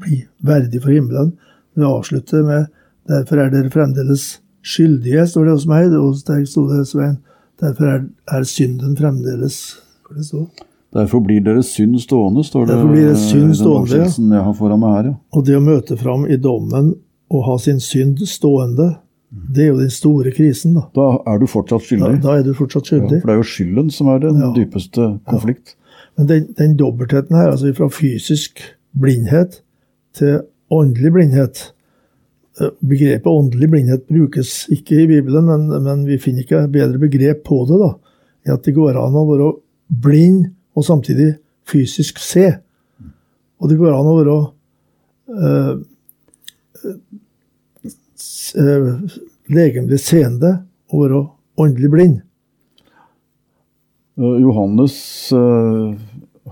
bli 0.00 0.26
verdig 0.40 0.80
for 0.80 0.90
himmelen. 0.90 1.36
Vi 1.74 1.84
avslutter 1.84 2.42
med 2.42 2.66
'Derfor 3.08 3.38
er 3.38 3.50
dere 3.50 3.70
fremdeles 3.70 4.40
skyldige', 4.62 5.26
står 5.26 5.44
det 5.44 5.52
hos 5.52 5.66
meg. 5.66 5.92
Og 5.92 6.14
der 6.26 6.44
sto 6.44 6.68
det, 6.68 6.86
Svein. 6.86 7.18
Derfor 7.60 7.84
er, 7.84 8.04
er 8.28 8.42
synden 8.44 8.96
fremdeles 8.96 9.76
Hva 10.06 10.16
det 10.16 10.24
står? 10.24 10.46
Derfor 10.94 11.20
blir 11.20 11.40
deres 11.40 11.66
synd 11.66 12.00
stående, 12.00 12.44
står 12.44 12.66
det 12.66 12.74
Derfor 12.74 12.88
blir 12.88 13.08
det 13.08 13.18
synd 13.18 13.54
stående, 13.54 13.96
ja. 13.96 14.36
jeg 14.36 14.44
har 14.44 14.54
foran 14.54 14.80
meg 14.80 14.90
her. 14.96 15.04
Ja. 15.04 15.14
Og 15.32 15.46
det 15.46 15.56
å 15.56 15.60
møte 15.60 15.96
fram 15.96 16.26
i 16.26 16.36
dommen 16.36 16.94
og 17.30 17.44
ha 17.44 17.58
sin 17.58 17.80
synd 17.80 18.18
stående, 18.26 18.96
det 19.30 19.62
er 19.64 19.68
jo 19.70 19.78
den 19.78 19.90
store 19.94 20.30
krisen, 20.34 20.74
da. 20.74 20.82
Da 20.94 21.08
er 21.30 21.38
du 21.38 21.46
fortsatt 21.46 21.84
skyldig. 21.86 22.20
da 22.22 22.38
er 22.38 22.42
du 22.42 22.52
fortsatt 22.54 22.88
Ja, 22.90 22.96
skyldig. 22.98 23.20
for 23.20 23.26
det 23.30 23.34
er 23.36 23.42
jo 23.42 23.48
skylden 23.50 23.90
som 23.94 24.08
er 24.08 24.18
den 24.18 24.40
Ja. 24.40 24.52
dypeste 24.56 25.20
konflikt. 25.28 25.76
Men 26.18 26.26
den, 26.26 26.48
den 26.58 26.76
dobbeltheten 26.76 27.36
her, 27.36 27.50
altså 27.50 27.72
fra 27.74 27.88
fysisk 27.88 28.60
blindhet 28.98 29.60
til 30.14 30.40
åndelig 30.70 31.12
blindhet 31.12 31.72
eh, 32.60 32.70
Begrepet 32.82 33.26
åndelig 33.30 33.70
blindhet 33.70 34.06
brukes 34.08 34.66
ikke 34.68 35.02
i 35.04 35.06
Bibelen, 35.06 35.44
men, 35.46 35.82
men 35.82 36.06
vi 36.06 36.18
finner 36.18 36.42
ikke 36.42 36.64
bedre 36.72 36.98
begrep 36.98 37.44
på 37.46 37.64
det. 37.68 37.78
da, 37.78 37.92
i 38.46 38.50
At 38.52 38.64
det 38.66 38.74
går 38.74 38.98
an 38.98 39.14
å 39.14 39.26
være 39.30 39.52
blind 40.02 40.50
og 40.76 40.84
samtidig 40.84 41.36
fysisk 41.70 42.18
se. 42.18 42.58
Og 43.60 43.68
det 43.70 43.78
går 43.78 43.94
an 43.94 44.10
å 44.10 44.16
være 44.18 44.36
eh, 45.30 45.76
legemlig 49.50 50.00
seende 50.02 50.60
og 50.90 51.04
være 51.04 51.22
åndelig 51.60 51.90
blind. 51.92 52.18
Eh, 54.20 54.36
Johannes 54.42 54.96
eh, 55.32 55.94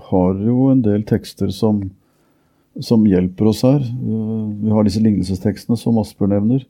har 0.09 0.43
jo 0.45 0.69
en 0.71 0.83
del 0.85 1.05
tekster 1.07 1.51
som, 1.53 1.83
som 2.81 3.05
hjelper 3.07 3.51
oss 3.51 3.63
her. 3.67 3.83
Eh, 3.83 4.43
vi 4.63 4.73
har 4.73 4.87
disse 4.87 5.03
lignelsestekstene 5.03 5.77
som 5.79 5.99
Asbjørn 6.01 6.35
nevner. 6.37 6.65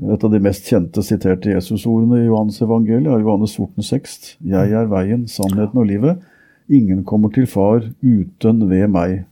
Et 0.00 0.24
av 0.24 0.32
de 0.32 0.40
mest 0.40 0.68
kjente 0.70 1.02
siterte 1.04 1.52
Jesusordene 1.52 2.22
i 2.22 2.28
Johannes 2.28 2.60
evangeliet 2.64 3.10
er 3.12 3.24
Johannes 3.24 3.52
14, 3.58 3.84
6. 3.84 4.20
Jeg 4.48 4.76
er 4.80 4.88
veien, 4.88 5.26
sannheten 5.28 5.82
og 5.82 5.90
livet. 5.90 6.22
Ingen 6.70 7.02
kommer 7.04 7.32
til 7.34 7.48
far 7.50 7.82
uten 8.00 8.64
ved 8.70 8.88
meg. 8.94 9.24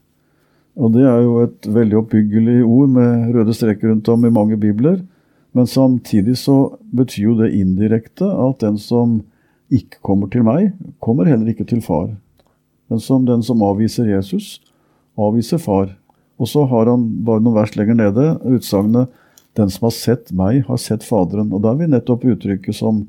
Og 0.79 0.93
Det 0.95 1.03
er 1.03 1.23
jo 1.25 1.41
et 1.43 1.67
veldig 1.67 1.97
oppbyggelig 1.99 2.59
ord 2.63 2.91
med 2.95 3.33
røde 3.35 3.53
streker 3.53 3.91
rundt 3.91 4.07
om 4.07 4.25
i 4.25 4.31
mange 4.31 4.57
bibler. 4.57 5.01
Men 5.51 5.67
samtidig 5.67 6.37
så 6.39 6.77
betyr 6.95 7.23
jo 7.23 7.35
det 7.41 7.53
indirekte 7.57 8.23
at 8.23 8.61
den 8.63 8.77
som 8.79 9.19
ikke 9.69 9.99
kommer 10.05 10.29
til 10.31 10.45
meg, 10.47 10.71
kommer 11.03 11.27
heller 11.27 11.51
ikke 11.51 11.67
til 11.67 11.81
far. 11.83 12.13
Men 12.89 13.01
som 13.03 13.25
den 13.25 13.43
som 13.43 13.61
avviser 13.65 14.07
Jesus, 14.07 14.61
avviser 15.19 15.59
far. 15.59 15.91
Og 16.39 16.47
så 16.47 16.63
har 16.69 16.87
han 16.87 17.03
bare 17.27 17.43
noen 17.43 17.57
vers 17.59 17.75
lenger 17.75 17.99
nede 17.99 18.37
utsagnet 18.47 19.09
'Den 19.57 19.69
som 19.69 19.85
har 19.87 19.91
sett 19.91 20.31
meg, 20.31 20.63
har 20.67 20.77
sett 20.77 21.03
Faderen'. 21.03 21.51
Og 21.51 21.61
da 21.61 21.71
er 21.71 21.75
vi 21.75 21.87
nettopp 21.87 22.23
uttrykket 22.23 22.75
som 22.75 23.07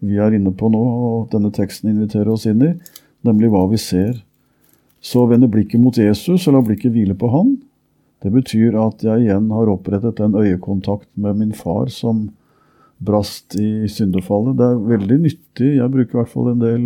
vi 0.00 0.16
er 0.16 0.34
inne 0.34 0.50
på 0.50 0.70
nå, 0.72 0.82
og 0.82 1.30
denne 1.30 1.52
teksten 1.52 1.90
inviterer 1.90 2.32
oss 2.32 2.46
inn 2.46 2.62
i, 2.62 2.72
nemlig 3.22 3.50
hva 3.52 3.70
vi 3.70 3.76
ser. 3.76 4.22
Så 5.02 5.24
vende 5.26 5.50
blikket 5.50 5.82
mot 5.82 5.96
Jesus, 5.98 6.46
og 6.46 6.56
la 6.56 6.62
blikket 6.64 6.94
hvile 6.94 7.16
på 7.18 7.30
Han. 7.32 7.56
Det 8.22 8.30
betyr 8.30 8.76
at 8.78 9.02
jeg 9.02 9.24
igjen 9.24 9.50
har 9.50 9.70
opprettet 9.72 10.20
en 10.22 10.36
øyekontakt 10.38 11.08
med 11.18 11.40
min 11.40 11.54
far 11.58 11.90
som 11.90 12.28
brast 13.02 13.56
i 13.58 13.88
syndefallet. 13.90 14.54
Det 14.58 14.68
er 14.68 14.84
veldig 14.92 15.18
nyttig, 15.24 15.70
jeg 15.80 15.90
bruker 15.90 16.14
i 16.14 16.20
hvert 16.20 16.30
fall 16.30 16.52
en 16.52 16.62
del 16.62 16.84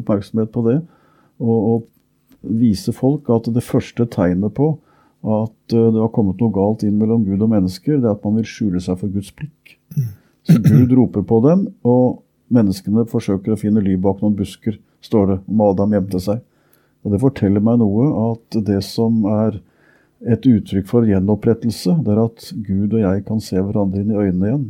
oppmerksomhet 0.00 0.50
på 0.54 0.64
det, 0.66 0.80
å, 1.38 1.54
å 1.54 1.74
vise 2.42 2.90
folk 2.94 3.30
at 3.30 3.46
det 3.54 3.62
første 3.62 4.08
tegnet 4.10 4.54
på 4.56 4.72
at 5.22 5.74
eh, 5.74 5.90
det 5.94 6.00
har 6.02 6.10
kommet 6.14 6.40
noe 6.42 6.54
galt 6.54 6.82
inn 6.86 6.98
mellom 6.98 7.22
Gud 7.26 7.42
og 7.44 7.52
mennesker, 7.52 8.00
det 8.00 8.08
er 8.08 8.16
at 8.16 8.24
man 8.26 8.40
vil 8.40 8.48
skjule 8.48 8.82
seg 8.82 8.98
for 8.98 9.12
Guds 9.12 9.30
blikk. 9.38 9.76
Så 10.48 10.58
Gud 10.58 10.90
roper 10.98 11.22
på 11.26 11.38
dem, 11.44 11.68
og 11.86 12.24
menneskene 12.52 13.06
forsøker 13.10 13.54
å 13.54 13.60
finne 13.60 13.84
ly 13.84 13.94
bak 14.02 14.18
noen 14.22 14.34
busker, 14.38 14.80
står 15.02 15.28
det 15.30 15.36
om 15.46 15.62
Adam 15.68 15.94
gjemte 15.94 16.22
seg. 16.22 16.42
Og 17.04 17.12
Det 17.12 17.20
forteller 17.20 17.60
meg 17.64 17.80
noe 17.82 18.04
at 18.32 18.58
det 18.66 18.78
som 18.86 19.24
er 19.26 19.56
et 20.22 20.44
uttrykk 20.46 20.86
for 20.86 21.02
gjenopprettelse, 21.08 21.96
det 22.04 22.12
er 22.14 22.20
at 22.24 22.44
Gud 22.62 22.92
og 22.94 23.00
jeg 23.02 23.24
kan 23.26 23.40
se 23.42 23.58
hverandre 23.58 24.04
inn 24.04 24.12
i 24.14 24.20
øynene 24.22 24.46
igjen. 24.52 24.68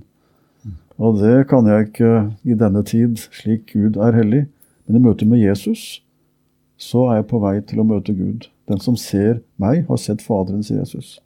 Og 1.03 1.19
det 1.21 1.49
kan 1.51 1.67
jeg 1.69 1.89
ikke 1.91 2.13
i 2.49 2.55
denne 2.57 2.83
tid, 2.89 3.19
slik 3.35 3.73
Gud 3.75 3.97
er 4.01 4.17
hellig. 4.17 4.47
Men 4.87 4.97
i 4.97 5.03
møte 5.05 5.27
med 5.29 5.43
Jesus 5.43 6.01
så 6.83 7.05
er 7.11 7.21
jeg 7.21 7.29
på 7.31 7.39
vei 7.43 7.59
til 7.61 7.83
å 7.83 7.87
møte 7.87 8.15
Gud. 8.17 8.49
Den 8.71 8.81
som 8.81 8.97
ser 8.97 9.41
meg, 9.61 9.85
har 9.89 10.01
sett 10.01 10.23
Faderen, 10.25 10.63
sier 10.65 10.81
Jesus. 10.83 11.19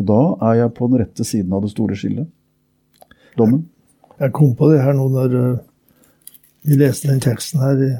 Og 0.00 0.08
da 0.08 0.20
er 0.50 0.62
jeg 0.62 0.72
på 0.76 0.88
den 0.90 1.00
rette 1.02 1.24
siden 1.26 1.52
av 1.56 1.62
det 1.66 1.70
store 1.74 1.96
skillet. 1.98 2.26
Dommen. 3.36 3.66
Jeg 4.20 4.32
kom 4.32 4.54
på 4.56 4.70
det 4.72 4.80
her 4.82 4.96
nå 4.96 5.08
når 5.12 5.34
eh, 5.36 5.58
vi 6.64 6.78
leste 6.80 7.10
den 7.10 7.20
teksten 7.20 7.60
her 7.60 7.82
i- 7.84 7.96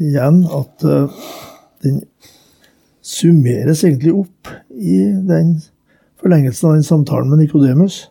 igjen, 0.00 0.44
at 0.46 0.84
eh, 0.86 1.22
den 1.82 2.02
summeres 3.02 3.84
egentlig 3.84 4.14
opp 4.14 4.50
i 4.70 4.98
den 5.28 5.56
forlengelsen 6.22 6.68
av 6.68 6.76
den 6.78 6.86
samtalen 6.86 7.30
med 7.30 7.42
Nikodemus. 7.42 8.08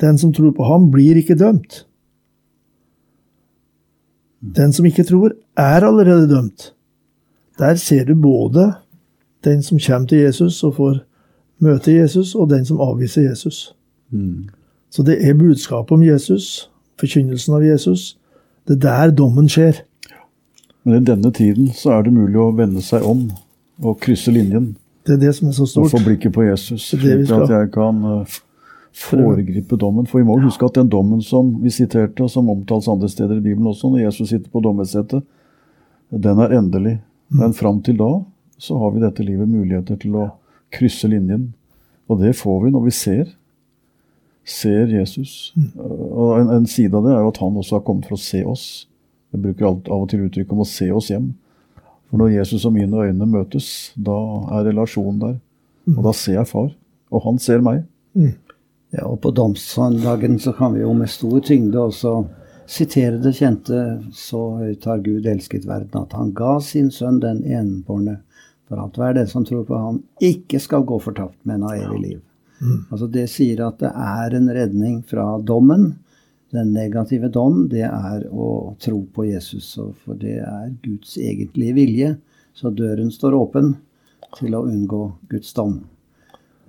Den 0.00 0.18
som 0.18 0.32
tror 0.34 0.52
på 0.52 0.66
ham, 0.66 0.90
blir 0.90 1.16
ikke 1.16 1.38
dømt. 1.38 1.84
Den 4.40 4.72
som 4.72 4.86
ikke 4.86 5.06
tror, 5.06 5.32
er 5.56 5.86
allerede 5.86 6.28
dømt. 6.28 6.72
Der 7.58 7.74
ser 7.74 8.04
du 8.04 8.14
både 8.14 8.74
den 9.44 9.62
som 9.62 9.78
kommer 9.78 10.08
til 10.08 10.18
Jesus 10.18 10.62
og 10.64 10.74
får 10.76 10.98
møte 11.58 11.94
Jesus, 11.94 12.34
og 12.34 12.50
den 12.50 12.66
som 12.66 12.80
avviser 12.80 13.30
Jesus. 13.30 13.76
Så 14.90 15.02
det 15.02 15.16
er 15.24 15.34
budskapet 15.34 15.92
om 15.92 16.02
Jesus, 16.04 16.70
forkynnelsen 17.00 17.54
av 17.54 17.64
Jesus. 17.64 18.18
Det 18.68 18.76
er 18.76 18.84
der 18.84 19.14
dommen 19.16 19.48
skjer. 19.48 19.85
Men 20.86 21.00
i 21.00 21.04
denne 21.04 21.32
tiden 21.34 21.72
så 21.74 21.96
er 21.96 22.06
det 22.06 22.14
mulig 22.14 22.38
å 22.38 22.52
vende 22.54 22.82
seg 22.84 23.02
om 23.02 23.24
og 23.82 23.98
krysse 24.04 24.30
linjen. 24.30 24.76
Det 25.06 25.16
er 25.16 25.22
det 25.24 25.32
som 25.34 25.48
er 25.50 25.56
så 25.56 25.66
stort. 25.66 25.88
Og 25.88 25.96
få 25.96 26.02
blikket 26.06 26.34
på 26.34 26.44
Jesus, 26.46 26.92
slik 26.92 27.30
at 27.34 27.50
jeg 27.50 27.72
kan 27.74 27.98
eh, 28.12 28.36
foregripe 28.94 29.78
dommen. 29.82 30.06
For 30.06 30.22
vi 30.22 30.28
må 30.28 30.38
huske 30.44 30.66
at 30.66 30.78
den 30.78 30.90
dommen 30.90 31.22
som 31.26 31.50
vi 31.62 31.74
siterte, 31.74 32.22
og 32.22 32.30
som 32.30 32.48
omtales 32.54 32.86
andre 32.90 33.10
steder 33.10 33.40
i 33.40 33.44
Bibelen 33.44 33.66
også, 33.70 33.90
når 33.90 34.06
Jesus 34.06 34.30
sitter 34.30 34.50
på 34.50 34.62
dommersetet, 34.62 35.26
den 36.10 36.42
er 36.42 36.54
endelig. 36.60 36.96
Men 37.34 37.54
fram 37.54 37.82
til 37.82 37.98
da 37.98 38.10
så 38.62 38.78
har 38.78 38.94
vi 38.94 39.02
dette 39.02 39.26
livet 39.26 39.50
muligheter 39.50 39.98
til 40.00 40.14
å 40.16 40.28
krysse 40.72 41.10
linjen. 41.10 41.50
Og 42.06 42.22
det 42.22 42.36
får 42.38 42.62
vi 42.62 42.74
når 42.74 42.86
vi 42.86 42.94
ser. 42.94 43.24
Ser 44.46 44.94
Jesus. 44.94 45.50
Og 45.82 46.38
en, 46.38 46.52
en 46.60 46.68
side 46.70 46.94
av 46.94 47.06
det 47.06 47.16
er 47.16 47.24
jo 47.26 47.32
at 47.34 47.42
han 47.42 47.58
også 47.58 47.80
har 47.80 47.86
kommet 47.88 48.06
for 48.06 48.14
å 48.14 48.22
se 48.22 48.46
oss. 48.46 48.86
Jeg 49.36 49.42
bruker 49.44 49.68
alt, 49.68 49.90
av 49.92 50.06
og 50.06 50.08
til 50.10 50.24
uttrykk 50.24 50.54
om 50.56 50.64
å 50.64 50.68
se 50.68 50.88
oss 50.96 51.10
hjem. 51.12 51.34
For 52.08 52.22
når 52.22 52.32
Jesus 52.38 52.64
og 52.64 52.72
mine 52.72 53.04
øyne 53.04 53.28
møtes, 53.28 53.92
da 53.94 54.16
er 54.56 54.70
relasjonen 54.70 55.20
der. 55.20 55.36
Og 55.92 56.02
da 56.06 56.12
ser 56.16 56.40
jeg 56.40 56.50
far, 56.50 56.70
og 57.12 57.22
han 57.26 57.38
ser 57.42 57.60
meg. 57.62 57.84
Ja, 58.94 59.04
og 59.04 59.20
på 59.22 59.30
domssøndagen 59.36 60.38
så 60.40 60.54
kan 60.56 60.72
vi 60.74 60.82
jo 60.82 60.94
med 60.96 61.10
stor 61.12 61.42
tyngde 61.44 61.82
også 61.82 62.14
sitere 62.66 63.20
det 63.22 63.36
kjente 63.38 63.80
Så 64.14 64.40
høyt 64.58 64.86
har 64.88 65.02
Gud 65.04 65.26
elsket 65.26 65.66
verden, 65.68 66.06
at 66.06 66.14
han 66.16 66.32
ga 66.34 66.56
sin 66.64 66.88
sønn 66.90 67.20
den 67.22 67.44
enbårne, 67.44 68.20
for 68.66 68.82
at 68.82 68.96
hver 68.98 69.14
den 69.14 69.28
som 69.30 69.44
tror 69.46 69.66
på 69.68 69.78
ham, 69.78 70.00
ikke 70.18 70.58
skal 70.62 70.86
gå 70.86 70.98
fortapt, 71.02 71.38
men 71.46 71.62
ha 71.66 71.76
evig 71.76 72.00
liv. 72.02 72.22
Altså 72.90 73.06
Det 73.06 73.26
sier 73.30 73.62
at 73.66 73.78
det 73.82 73.92
er 73.92 74.34
en 74.34 74.48
redning 74.50 75.02
fra 75.06 75.36
dommen. 75.38 75.92
Den 76.56 76.72
negative 76.72 77.28
dom, 77.32 77.66
det 77.68 77.84
er 77.84 78.24
å 78.32 78.76
tro 78.80 79.02
på 79.12 79.26
Jesus, 79.28 79.74
for 80.04 80.16
det 80.20 80.38
er 80.40 80.70
Guds 80.84 81.16
egentlige 81.20 81.76
vilje. 81.76 82.14
Så 82.56 82.72
døren 82.72 83.12
står 83.12 83.36
åpen 83.36 83.74
til 84.38 84.56
å 84.56 84.64
unngå 84.64 85.02
Guds 85.28 85.52
dom. 85.56 85.82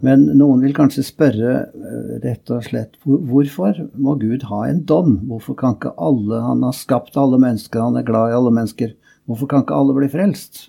Men 0.06 0.28
noen 0.38 0.62
vil 0.62 0.76
kanskje 0.78 1.06
spørre 1.08 1.54
eh, 1.74 2.18
rett 2.22 2.52
og 2.54 2.66
slett 2.68 3.00
hvorfor 3.02 3.80
må 3.98 4.14
Gud 4.22 4.46
ha 4.52 4.66
en 4.68 4.84
dom? 4.86 5.16
Hvorfor 5.30 5.58
kan 5.58 5.78
ikke 5.78 5.96
alle 5.98 6.42
Han 6.44 6.62
har 6.68 6.76
skapt 6.78 7.18
alle 7.18 7.40
mennesker, 7.42 7.82
han 7.82 7.98
er 7.98 8.06
glad 8.06 8.30
i 8.30 8.38
alle 8.38 8.54
mennesker. 8.54 8.94
Hvorfor 9.26 9.50
kan 9.50 9.66
ikke 9.66 9.80
alle 9.80 9.96
bli 9.98 10.12
frelst? 10.12 10.68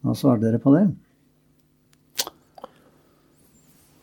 Hva 0.00 0.16
svarer 0.16 0.46
dere 0.46 0.62
på 0.62 0.72
det? 0.78 0.86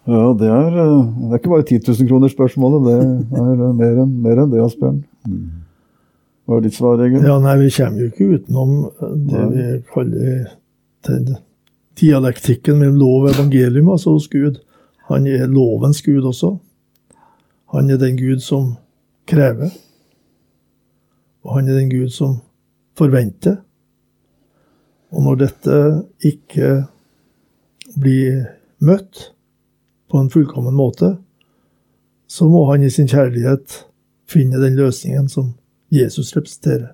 Ja, 0.06 0.26
det 0.38 0.50
er, 0.54 0.76
eh, 0.84 1.06
det 1.18 1.32
er 1.32 1.40
ikke 1.40 1.54
bare 1.56 1.66
10 1.66 1.80
000 1.88 2.10
kroner 2.10 2.30
spørsmålet, 2.30 2.84
det 2.86 2.96
er 3.02 3.74
mer 3.74 4.02
enn, 4.04 4.12
mer 4.22 4.42
enn 4.44 4.52
det, 4.52 4.62
Asbjørn. 4.62 5.00
Hva 6.46 6.60
er 6.60 6.62
ditt 6.62 6.78
svar, 6.78 7.02
Egil? 7.02 7.26
Ja, 7.26 7.40
nei, 7.42 7.56
Vi 7.64 7.72
kommer 7.74 8.04
jo 8.04 8.12
ikke 8.12 8.28
utenom 8.38 8.76
det 9.26 9.46
vi 9.56 9.66
kaller 9.94 10.46
den 11.08 11.36
dialektikken 11.98 12.78
mellom 12.78 13.00
lov 13.02 13.26
og 13.26 13.34
evangelium, 13.34 13.90
altså 13.90 14.14
hos 14.14 14.28
Gud. 14.30 14.60
Han 15.10 15.28
er 15.28 15.48
lovens 15.50 16.02
Gud 16.06 16.26
også. 16.26 16.56
Han 17.74 17.90
er 17.90 17.98
den 17.98 18.18
Gud 18.18 18.44
som 18.46 18.76
krever. 19.26 19.74
Og 21.46 21.56
han 21.58 21.70
er 21.70 21.80
den 21.80 21.90
Gud 21.90 22.10
som 22.14 22.40
forventer. 22.98 23.58
Og 25.14 25.24
når 25.24 25.42
dette 25.46 25.80
ikke 26.26 26.86
blir 28.02 28.46
møtt 28.86 29.32
på 30.16 30.22
en 30.24 30.30
fullkommen 30.32 30.76
måte, 30.76 31.18
så 32.28 32.48
må 32.48 32.62
han 32.70 32.86
i 32.86 32.90
sin 32.94 33.10
kjærlighet 33.12 33.82
finne 34.32 34.62
den 34.62 34.78
løsningen 34.80 35.28
som 35.28 35.50
Jesus 35.92 36.32
representerer, 36.38 36.94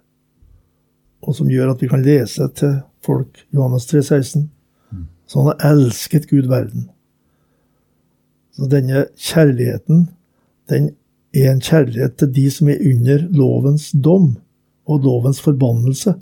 og 1.22 1.38
som 1.38 1.52
gjør 1.52 1.76
at 1.76 1.84
vi 1.84 1.90
kan 1.92 2.02
lese 2.02 2.48
til 2.58 2.80
folk 3.06 3.44
Johannes 3.54 3.86
3, 3.92 4.02
16, 4.02 4.48
så 5.30 5.44
han 5.44 5.52
har 5.52 5.76
elsket 5.76 6.26
Gud 6.32 6.50
verden. 6.50 6.90
Så 8.58 8.66
denne 8.74 9.06
kjærligheten, 9.14 10.08
den 10.74 10.92
er 11.38 11.54
en 11.54 11.62
kjærlighet 11.62 12.18
til 12.18 12.34
de 12.36 12.50
som 12.52 12.74
er 12.74 12.82
under 12.82 13.28
lovens 13.30 13.92
dom 13.94 14.32
og 14.90 15.06
lovens 15.06 15.42
forbannelse. 15.46 16.18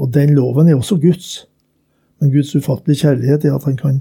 Og 0.00 0.14
den 0.14 0.32
loven 0.34 0.68
er 0.68 0.80
også 0.80 0.96
Guds. 0.96 1.44
Men 2.18 2.32
Guds 2.32 2.56
ufattelige 2.56 3.04
kjærlighet 3.04 3.44
er 3.44 3.54
at 3.54 3.68
han 3.68 3.76
kan 3.76 4.00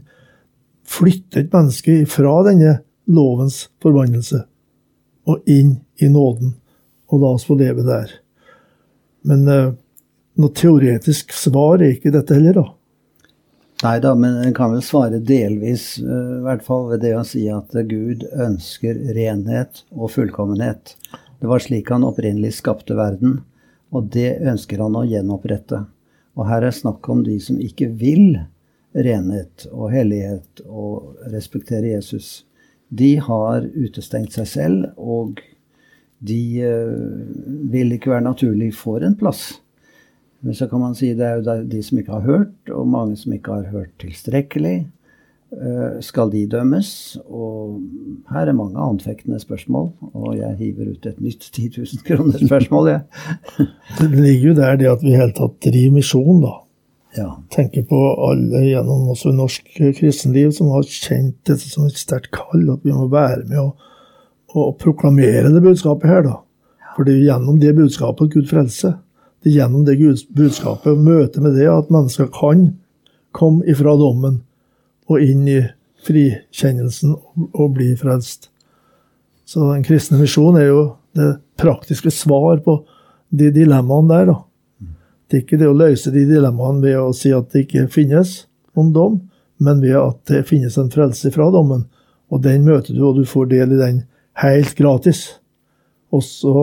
flytte 0.88 1.44
et 1.44 1.54
menneske 1.54 2.00
fra 2.10 2.40
denne 2.48 2.78
lovens 3.08 3.66
forbannelse 3.84 4.44
og 5.28 5.44
inn 5.52 5.76
i 6.00 6.08
nåden, 6.12 6.54
og 7.12 7.22
la 7.22 7.34
oss 7.36 7.46
få 7.48 7.58
leve 7.60 7.84
der. 7.88 8.12
Men 9.28 9.48
eh, 9.52 9.74
noe 10.40 10.56
teoretisk 10.56 11.34
svar 11.36 11.82
er 11.82 11.98
ikke 11.98 12.14
dette 12.16 12.38
heller, 12.38 12.62
da. 12.62 12.66
Nei 13.84 13.98
da, 14.02 14.16
men 14.18 14.40
en 14.42 14.56
kan 14.58 14.72
vel 14.74 14.82
svare 14.86 15.20
delvis, 15.22 15.98
eh, 16.00 16.32
i 16.40 16.44
hvert 16.46 16.64
fall 16.66 16.88
ved 16.94 17.04
det 17.04 17.14
å 17.18 17.26
si 17.28 17.44
at 17.52 17.76
Gud 17.90 18.24
ønsker 18.48 19.04
renhet 19.18 19.84
og 19.92 20.14
fullkommenhet. 20.16 20.96
Det 21.38 21.52
var 21.52 21.62
slik 21.62 21.92
han 21.94 22.08
opprinnelig 22.08 22.56
skapte 22.62 22.98
verden, 22.98 23.42
og 23.94 24.10
det 24.16 24.40
ønsker 24.48 24.82
han 24.82 24.96
å 24.98 25.06
gjenopprette. 25.08 25.84
Og 26.38 26.48
her 26.50 26.66
er 26.66 26.76
snakk 26.76 27.06
om 27.12 27.24
de 27.26 27.38
som 27.44 27.60
ikke 27.62 27.92
vil 28.00 28.40
renhet 28.98 29.68
og 29.72 29.92
hellighet 29.94 30.64
og 30.66 31.16
respektere 31.34 31.94
Jesus. 31.94 32.46
De 32.90 33.18
har 33.22 33.68
utestengt 33.76 34.36
seg 34.38 34.50
selv, 34.50 34.86
og 34.98 35.42
de 36.28 36.42
uh, 36.66 37.72
vil 37.72 37.94
ikke 37.94 38.16
være 38.16 38.26
naturlig 38.30 38.72
for 38.76 39.04
en 39.06 39.18
plass. 39.20 39.60
Men 40.46 40.56
så 40.56 40.68
kan 40.70 40.82
man 40.82 40.96
si 40.98 41.12
det 41.18 41.26
er 41.26 41.42
jo 41.42 41.58
de 41.68 41.82
som 41.84 42.00
ikke 42.00 42.14
har 42.14 42.26
hørt, 42.26 42.72
og 42.72 42.88
mange 42.88 43.18
som 43.20 43.34
ikke 43.34 43.60
har 43.60 43.74
hørt 43.74 43.94
tilstrekkelig. 44.02 44.78
Eh, 45.48 46.00
skal 46.04 46.32
de 46.34 46.44
dømmes? 46.52 46.90
Og 47.32 47.80
her 48.34 48.50
er 48.50 48.56
mange 48.56 48.82
anfektende 48.84 49.40
spørsmål, 49.40 49.94
og 50.12 50.36
jeg 50.36 50.58
hiver 50.60 50.92
ut 50.92 51.06
et 51.08 51.22
nytt 51.24 51.48
10 51.56 51.70
000 51.78 52.04
kroner 52.08 52.46
spørsmål, 52.48 52.90
jeg. 52.92 53.02
det 54.00 54.10
ligger 54.12 54.48
jo 54.50 54.56
der 54.60 54.76
det 54.76 54.92
at 54.92 55.06
vi 55.06 55.14
i 55.14 55.20
hele 55.20 55.36
tatt 55.38 55.56
driver 55.64 55.96
misjon, 55.96 56.42
da. 56.44 56.54
Ja. 57.18 57.32
Tenker 57.54 57.84
på 57.90 58.00
alle 58.28 58.62
gjennom 58.68 59.08
også 59.14 59.34
norsk 59.34 59.72
kristenliv 59.98 60.52
som 60.54 60.70
har 60.76 60.86
kjent 60.86 61.40
dette 61.50 61.66
som 61.66 61.88
et 61.88 61.98
sterkt 61.98 62.30
kall, 62.36 62.68
at 62.76 62.86
vi 62.86 62.94
må 62.94 63.08
være 63.10 63.48
med 63.50 63.60
og, 63.64 63.90
og 64.54 64.76
proklamere 64.82 65.50
det 65.50 65.64
budskapet 65.66 66.12
her, 66.12 66.24
da. 66.28 66.38
For 66.96 67.06
det 67.06 67.18
er 67.18 67.28
gjennom 67.32 67.58
det 67.62 67.74
budskapet 67.78 68.30
at 68.30 68.38
Gud 68.38 68.50
frelser 68.50 68.96
det 69.44 69.52
er 69.54 69.62
gjennom 69.62 69.86
det 69.86 69.98
Guds 70.00 70.26
budskapet, 70.26 70.92
og 70.92 71.04
møtet 71.06 71.44
med 71.44 71.54
det, 71.56 71.70
at 71.70 71.92
mennesker 71.94 72.30
kan 72.34 72.72
komme 73.32 73.66
ifra 73.70 73.94
dommen 73.96 74.42
og 75.08 75.22
inn 75.24 75.46
i 75.48 75.62
frikjennelsen 76.08 77.14
og 77.54 77.76
bli 77.78 77.94
frelst. 78.00 78.50
Så 79.48 79.62
den 79.70 79.86
kristne 79.88 80.20
misjonen 80.20 80.62
er 80.62 80.68
jo 80.68 80.82
det 81.16 81.30
praktiske 81.60 82.12
svar 82.12 82.60
på 82.66 82.82
de 83.30 83.52
dilemmaene 83.54 84.10
der. 84.10 84.26
da. 84.34 84.38
Det 85.28 85.38
er 85.38 85.44
ikke 85.44 85.60
det 85.60 85.68
å 85.68 85.76
løse 85.76 86.12
de 86.14 86.24
dilemmaene 86.28 86.84
ved 86.84 87.00
å 87.02 87.16
si 87.16 87.34
at 87.36 87.52
det 87.52 87.66
ikke 87.66 87.90
finnes 87.92 88.46
noen 88.78 88.94
dom, 88.96 89.18
men 89.60 89.82
ved 89.84 89.98
at 90.00 90.22
det 90.30 90.46
finnes 90.48 90.78
en 90.80 90.92
frelse 90.94 91.32
fra 91.34 91.50
dommen. 91.52 91.88
Og 92.32 92.44
den 92.44 92.64
møter 92.68 92.96
du, 92.96 93.02
og 93.08 93.20
du 93.20 93.28
får 93.28 93.50
del 93.52 93.76
i 93.76 93.82
den 93.82 94.02
helt 94.40 94.76
gratis. 94.78 95.40
Og 96.14 96.24
så 96.24 96.54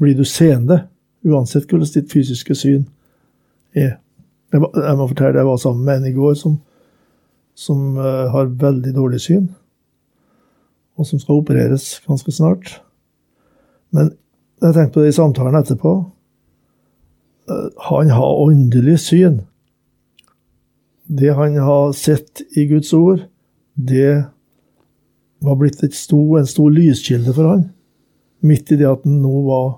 blir 0.00 0.16
du 0.18 0.24
seende 0.26 0.86
uansett 1.26 1.66
hvordan 1.70 1.92
ditt 1.94 2.10
fysiske 2.12 2.56
syn 2.58 2.86
er. 3.76 3.98
Jeg, 4.54 4.62
må 4.62 5.08
fortelle 5.10 5.40
jeg 5.40 5.48
var 5.48 5.60
sammen 5.60 5.84
med 5.86 6.00
en 6.00 6.10
i 6.10 6.14
går 6.14 6.36
som, 6.38 6.58
som 7.58 7.96
uh, 7.98 8.30
har 8.32 8.52
veldig 8.60 8.92
dårlig 8.94 9.20
syn, 9.24 9.48
og 10.96 11.08
som 11.08 11.20
skal 11.20 11.42
opereres 11.42 11.96
ganske 12.06 12.32
snart. 12.32 12.78
Men 13.92 14.14
jeg 14.62 14.72
tenkte 14.72 14.94
på 14.94 15.04
det 15.04 15.12
i 15.12 15.18
samtalen 15.18 15.58
etterpå. 15.58 15.96
Uh, 17.50 17.68
han 17.88 18.10
har 18.10 18.40
åndelig 18.42 18.98
syn. 19.06 19.40
Det 21.06 21.34
han 21.38 21.56
har 21.62 21.92
sett 21.94 22.42
i 22.56 22.66
Guds 22.66 22.92
ord, 22.94 23.20
det 23.74 24.24
var 25.38 25.56
blitt 25.60 25.94
stor, 25.94 26.38
en 26.38 26.46
stor 26.46 26.70
lyskilde 26.74 27.34
for 27.36 27.52
han. 27.52 27.68
Midt 28.46 28.72
i 28.72 28.78
det 28.80 28.88
at 28.90 29.04
han 29.06 29.20
nå 29.22 29.42
var 29.46 29.68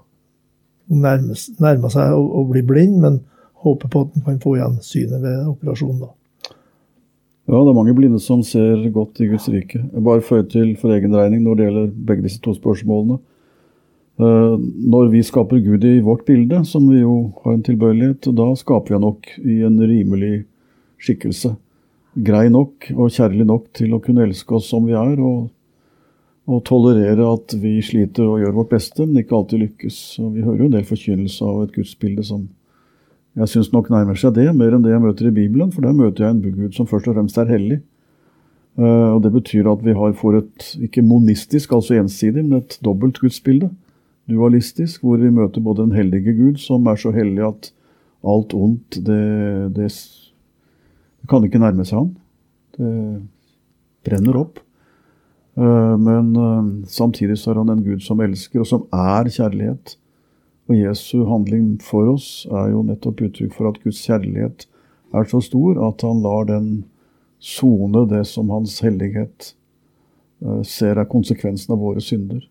nærmer 0.88 1.92
seg 1.92 2.14
å, 2.16 2.22
å, 2.40 2.44
bli 2.48 2.62
blind, 2.64 2.96
men 3.02 3.20
håper 3.64 3.90
på 3.92 4.06
at 4.06 4.14
han 4.16 4.24
kan 4.24 4.40
få 4.40 4.54
igjen 4.56 4.78
synet 4.84 5.20
ved 5.20 5.50
operasjonen. 5.50 6.06
da. 6.06 6.54
Ja, 7.48 7.62
det 7.64 7.72
er 7.72 7.76
mange 7.76 7.96
blinde 7.96 8.20
som 8.20 8.42
ser 8.44 8.80
godt 8.92 9.20
i 9.24 9.28
Guds 9.30 9.48
rike. 9.52 9.80
Jeg 9.80 10.04
bare 10.04 10.24
føyer 10.24 10.46
til 10.52 10.74
for 10.80 10.92
egen 10.92 11.16
regning 11.16 11.44
når 11.44 11.58
det 11.58 11.68
gjelder 11.68 11.92
begge 12.10 12.26
disse 12.26 12.40
to 12.44 12.52
spørsmålene. 12.56 13.18
Uh, 14.18 14.56
når 14.58 15.12
vi 15.12 15.22
skaper 15.22 15.60
Gud 15.62 15.84
i 15.86 16.00
vårt 16.02 16.24
bilde, 16.26 16.64
som 16.66 16.88
vi 16.90 17.04
jo 17.04 17.32
har 17.44 17.54
en 17.54 17.62
tilbøyelighet, 17.66 18.30
da 18.34 18.48
skaper 18.58 18.90
vi 18.90 18.96
han 18.96 19.06
nok 19.06 19.30
i 19.38 19.60
en 19.68 19.78
rimelig 19.78 20.32
skikkelse. 20.98 21.52
Grei 22.26 22.48
nok 22.50 22.88
og 22.96 23.12
kjærlig 23.14 23.46
nok 23.46 23.68
til 23.78 23.94
å 23.94 24.02
kunne 24.02 24.24
elske 24.26 24.58
oss 24.58 24.72
som 24.72 24.88
vi 24.88 24.96
er, 24.98 25.14
og 25.22 25.46
og 26.48 26.62
tolerere 26.64 27.26
at 27.28 27.52
vi 27.60 27.74
sliter 27.84 28.24
og 28.24 28.40
gjør 28.40 28.54
vårt 28.56 28.70
beste, 28.72 29.04
men 29.04 29.20
ikke 29.20 29.36
alltid 29.36 29.62
lykkes. 29.66 29.98
Og 30.24 30.30
vi 30.32 30.44
hører 30.46 30.62
jo 30.62 30.68
en 30.70 30.76
del 30.78 30.86
forkynnelse 30.88 31.44
av 31.44 31.66
et 31.66 31.74
gudsbilde 31.74 32.24
som 32.24 32.46
jeg 33.38 33.52
syns 33.52 33.68
nok 33.70 33.90
nærmer 33.92 34.16
seg 34.18 34.32
det, 34.34 34.48
mer 34.56 34.74
enn 34.74 34.82
det 34.82 34.94
jeg 34.94 35.02
møter 35.02 35.28
i 35.28 35.34
Bibelen, 35.34 35.70
for 35.70 35.84
der 35.84 35.94
møter 35.94 36.24
jeg 36.24 36.34
en 36.34 36.40
Gud 36.56 36.74
som 36.74 36.88
først 36.90 37.10
og 37.10 37.18
fremst 37.18 37.36
er 37.38 37.52
hellig. 37.52 37.82
Uh, 38.78 39.18
og 39.18 39.20
Det 39.26 39.32
betyr 39.34 39.68
at 39.70 39.84
vi 39.84 39.94
har, 39.94 40.14
får 40.16 40.38
et 40.40 40.70
ikke 40.88 41.04
monistisk, 41.04 41.74
altså 41.76 41.98
ensidig, 41.98 42.46
men 42.46 42.62
et 42.62 42.78
dobbelt 42.84 43.20
gudsbilde. 43.20 43.68
Dualistisk, 44.28 45.02
hvor 45.02 45.20
vi 45.20 45.30
møter 45.32 45.64
både 45.64 45.86
den 45.86 45.96
hellige 45.96 46.34
Gud, 46.36 46.60
som 46.60 46.86
er 46.86 47.00
så 47.00 47.12
hellig 47.14 47.44
at 47.46 47.70
alt 48.28 48.54
ondt, 48.54 48.98
det, 49.06 49.22
det, 49.76 49.88
det 49.88 51.30
kan 51.30 51.44
ikke 51.46 51.60
nærme 51.62 51.86
seg 51.88 52.02
han. 52.02 52.10
Det 52.76 52.94
brenner 54.04 54.40
opp. 54.40 54.60
Eh, 55.58 55.94
men 55.98 56.36
eh, 56.36 56.88
samtidig 56.90 57.38
så 57.38 57.52
er 57.52 57.62
han 57.62 57.72
en 57.72 57.84
Gud 57.86 58.04
som 58.04 58.20
elsker, 58.22 58.62
og 58.62 58.68
som 58.68 58.84
er 58.94 59.30
kjærlighet. 59.32 59.96
Og 60.68 60.76
Jesu 60.76 61.24
handling 61.30 61.78
for 61.80 62.12
oss 62.12 62.46
er 62.52 62.74
jo 62.74 62.84
nettopp 62.84 63.22
uttrykk 63.24 63.54
for 63.56 63.70
at 63.70 63.80
Guds 63.82 64.02
kjærlighet 64.04 64.66
er 65.16 65.28
så 65.30 65.40
stor 65.40 65.78
at 65.86 66.04
han 66.04 66.20
lar 66.20 66.44
den 66.50 66.68
sone 67.40 68.02
det 68.10 68.26
som 68.28 68.50
hans 68.52 68.76
hellighet 68.84 69.54
eh, 70.44 70.62
ser 70.66 71.00
er 71.00 71.08
konsekvensen 71.08 71.74
av 71.74 71.82
våre 71.82 72.04
synder. 72.04 72.44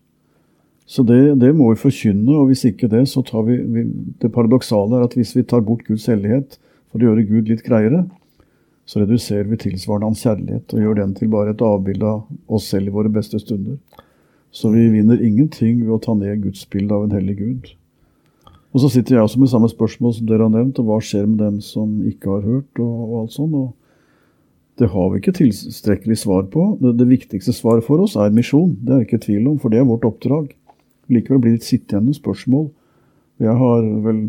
Så 0.88 1.04
det, 1.04 1.34
det, 1.40 1.50
må 1.52 1.68
vi 1.74 1.82
forkynne, 1.82 2.32
og 2.32 2.48
hvis 2.48 2.64
ikke 2.64 2.88
det, 2.88 3.02
så 3.10 3.20
tar 3.26 3.44
vi, 3.44 3.58
vi 3.60 3.84
Det 4.22 4.30
paradoksale 4.32 4.96
er 4.96 5.04
at 5.04 5.16
hvis 5.18 5.34
vi 5.36 5.44
tar 5.44 5.60
bort 5.60 5.84
Guds 5.84 6.06
hellighet 6.08 6.56
for 6.88 7.02
å 7.02 7.10
gjøre 7.10 7.26
Gud 7.28 7.50
litt 7.52 7.64
greiere, 7.66 8.06
så 8.88 9.02
reduserer 9.02 9.44
vi 9.50 9.58
tilsvarende 9.60 10.08
hans 10.08 10.22
kjærlighet 10.24 10.72
og 10.72 10.80
gjør 10.80 11.00
den 11.02 11.12
til 11.18 11.28
bare 11.28 11.52
et 11.52 11.64
avbilde 11.64 12.08
av 12.08 12.54
oss 12.56 12.70
selv 12.72 12.88
i 12.88 12.94
våre 12.94 13.12
beste 13.12 13.36
stunder. 13.42 13.76
Så 14.50 14.70
vi 14.72 14.86
vinner 14.88 15.20
ingenting 15.20 15.82
ved 15.82 15.92
å 15.98 16.00
ta 16.00 16.14
ned 16.16 16.40
gudsbildet 16.46 16.94
av 16.96 17.04
en 17.04 17.12
hellig 17.18 17.36
Gud. 17.36 17.68
Og 18.72 18.80
så 18.80 18.88
sitter 18.92 19.18
jeg 19.18 19.26
også 19.26 19.40
med 19.42 19.50
samme 19.52 19.68
spørsmål 19.68 20.14
som 20.16 20.28
dere 20.28 20.46
har 20.46 20.54
nevnt, 20.54 20.80
og 20.80 20.88
hva 20.88 20.98
skjer 21.04 21.28
med 21.28 21.42
dem 21.42 21.60
som 21.64 21.98
ikke 22.08 22.32
har 22.32 22.48
hørt, 22.48 22.80
og, 22.80 22.94
og 23.04 23.14
alt 23.22 23.36
sånt. 23.36 23.58
Og 23.60 23.74
Det 24.80 24.88
har 24.92 25.08
vi 25.12 25.20
ikke 25.20 25.36
tilstrekkelig 25.36 26.18
svar 26.24 26.48
på. 26.52 26.70
Det, 26.80 26.96
det 26.96 27.08
viktigste 27.12 27.52
svaret 27.52 27.84
for 27.84 28.00
oss 28.04 28.16
er 28.16 28.32
misjon. 28.32 28.76
Det 28.80 28.94
er 28.94 29.04
ikke 29.04 29.20
tvil 29.24 29.52
om, 29.52 29.60
for 29.60 29.72
det 29.72 29.82
er 29.82 29.88
vårt 29.88 30.08
oppdrag. 30.08 30.52
Likevel 31.12 31.40
blir 31.42 31.56
det 31.56 31.62
et 31.62 31.70
sittende 31.70 32.14
spørsmål. 32.16 32.68
Jeg 33.40 33.54
har 33.60 33.86
vel 34.04 34.28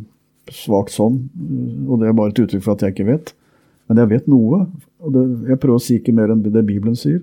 svart 0.54 0.92
sånn, 0.94 1.22
og 1.88 2.00
det 2.02 2.10
er 2.10 2.18
bare 2.18 2.34
et 2.34 2.42
uttrykk 2.44 2.64
for 2.66 2.76
at 2.78 2.86
jeg 2.86 2.96
ikke 2.96 3.10
vet. 3.10 3.34
Men 3.90 4.02
jeg 4.04 4.12
vet 4.14 4.30
noe. 4.30 4.68
og 5.00 5.14
det, 5.14 5.26
Jeg 5.50 5.60
prøver 5.60 5.80
å 5.80 5.84
si 5.84 5.98
ikke 5.98 6.14
mer 6.16 6.32
enn 6.32 6.44
det 6.46 6.66
Bibelen 6.66 6.96
sier. 6.96 7.22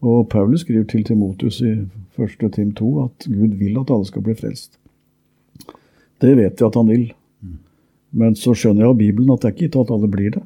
Og 0.00 0.28
Paulus 0.32 0.62
skriver 0.64 0.86
til 0.88 1.04
Timotus 1.04 1.60
i 1.60 1.72
1. 2.16 2.52
Tim 2.52 2.72
2 2.72 2.90
at 3.04 3.26
Gud 3.28 3.56
vil 3.60 3.80
at 3.80 3.90
alle 3.90 4.08
skal 4.08 4.24
bli 4.24 4.34
frelst. 4.36 4.78
Det 6.20 6.36
vet 6.36 6.60
jeg 6.60 6.68
at 6.68 6.76
han 6.76 6.88
vil. 6.88 7.10
Men 8.12 8.34
så 8.36 8.54
skjønner 8.56 8.84
jeg 8.84 8.92
av 8.92 8.98
Bibelen 8.98 9.32
at 9.32 9.42
det 9.42 9.50
er 9.50 9.54
ikke 9.54 9.68
gitt 9.68 9.78
at 9.80 9.92
alle 9.94 10.10
blir 10.10 10.32
det. 10.36 10.42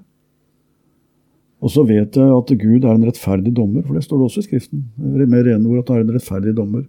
Og 1.64 1.72
så 1.72 1.84
vet 1.88 2.18
jeg 2.18 2.34
at 2.34 2.50
Gud 2.60 2.84
er 2.84 2.92
en 2.92 3.06
rettferdig 3.06 3.54
dommer, 3.56 3.82
for 3.86 3.96
det 3.96 4.04
står 4.04 4.20
det 4.20 4.26
også 4.28 4.42
i 4.42 4.48
Skriften. 4.48 4.82
Med 5.00 5.46
rene 5.46 5.70
ord 5.70 5.80
at 5.80 5.92
han 5.92 6.02
er 6.02 6.04
en 6.04 6.16
rettferdig 6.18 6.52
dommer. 6.58 6.84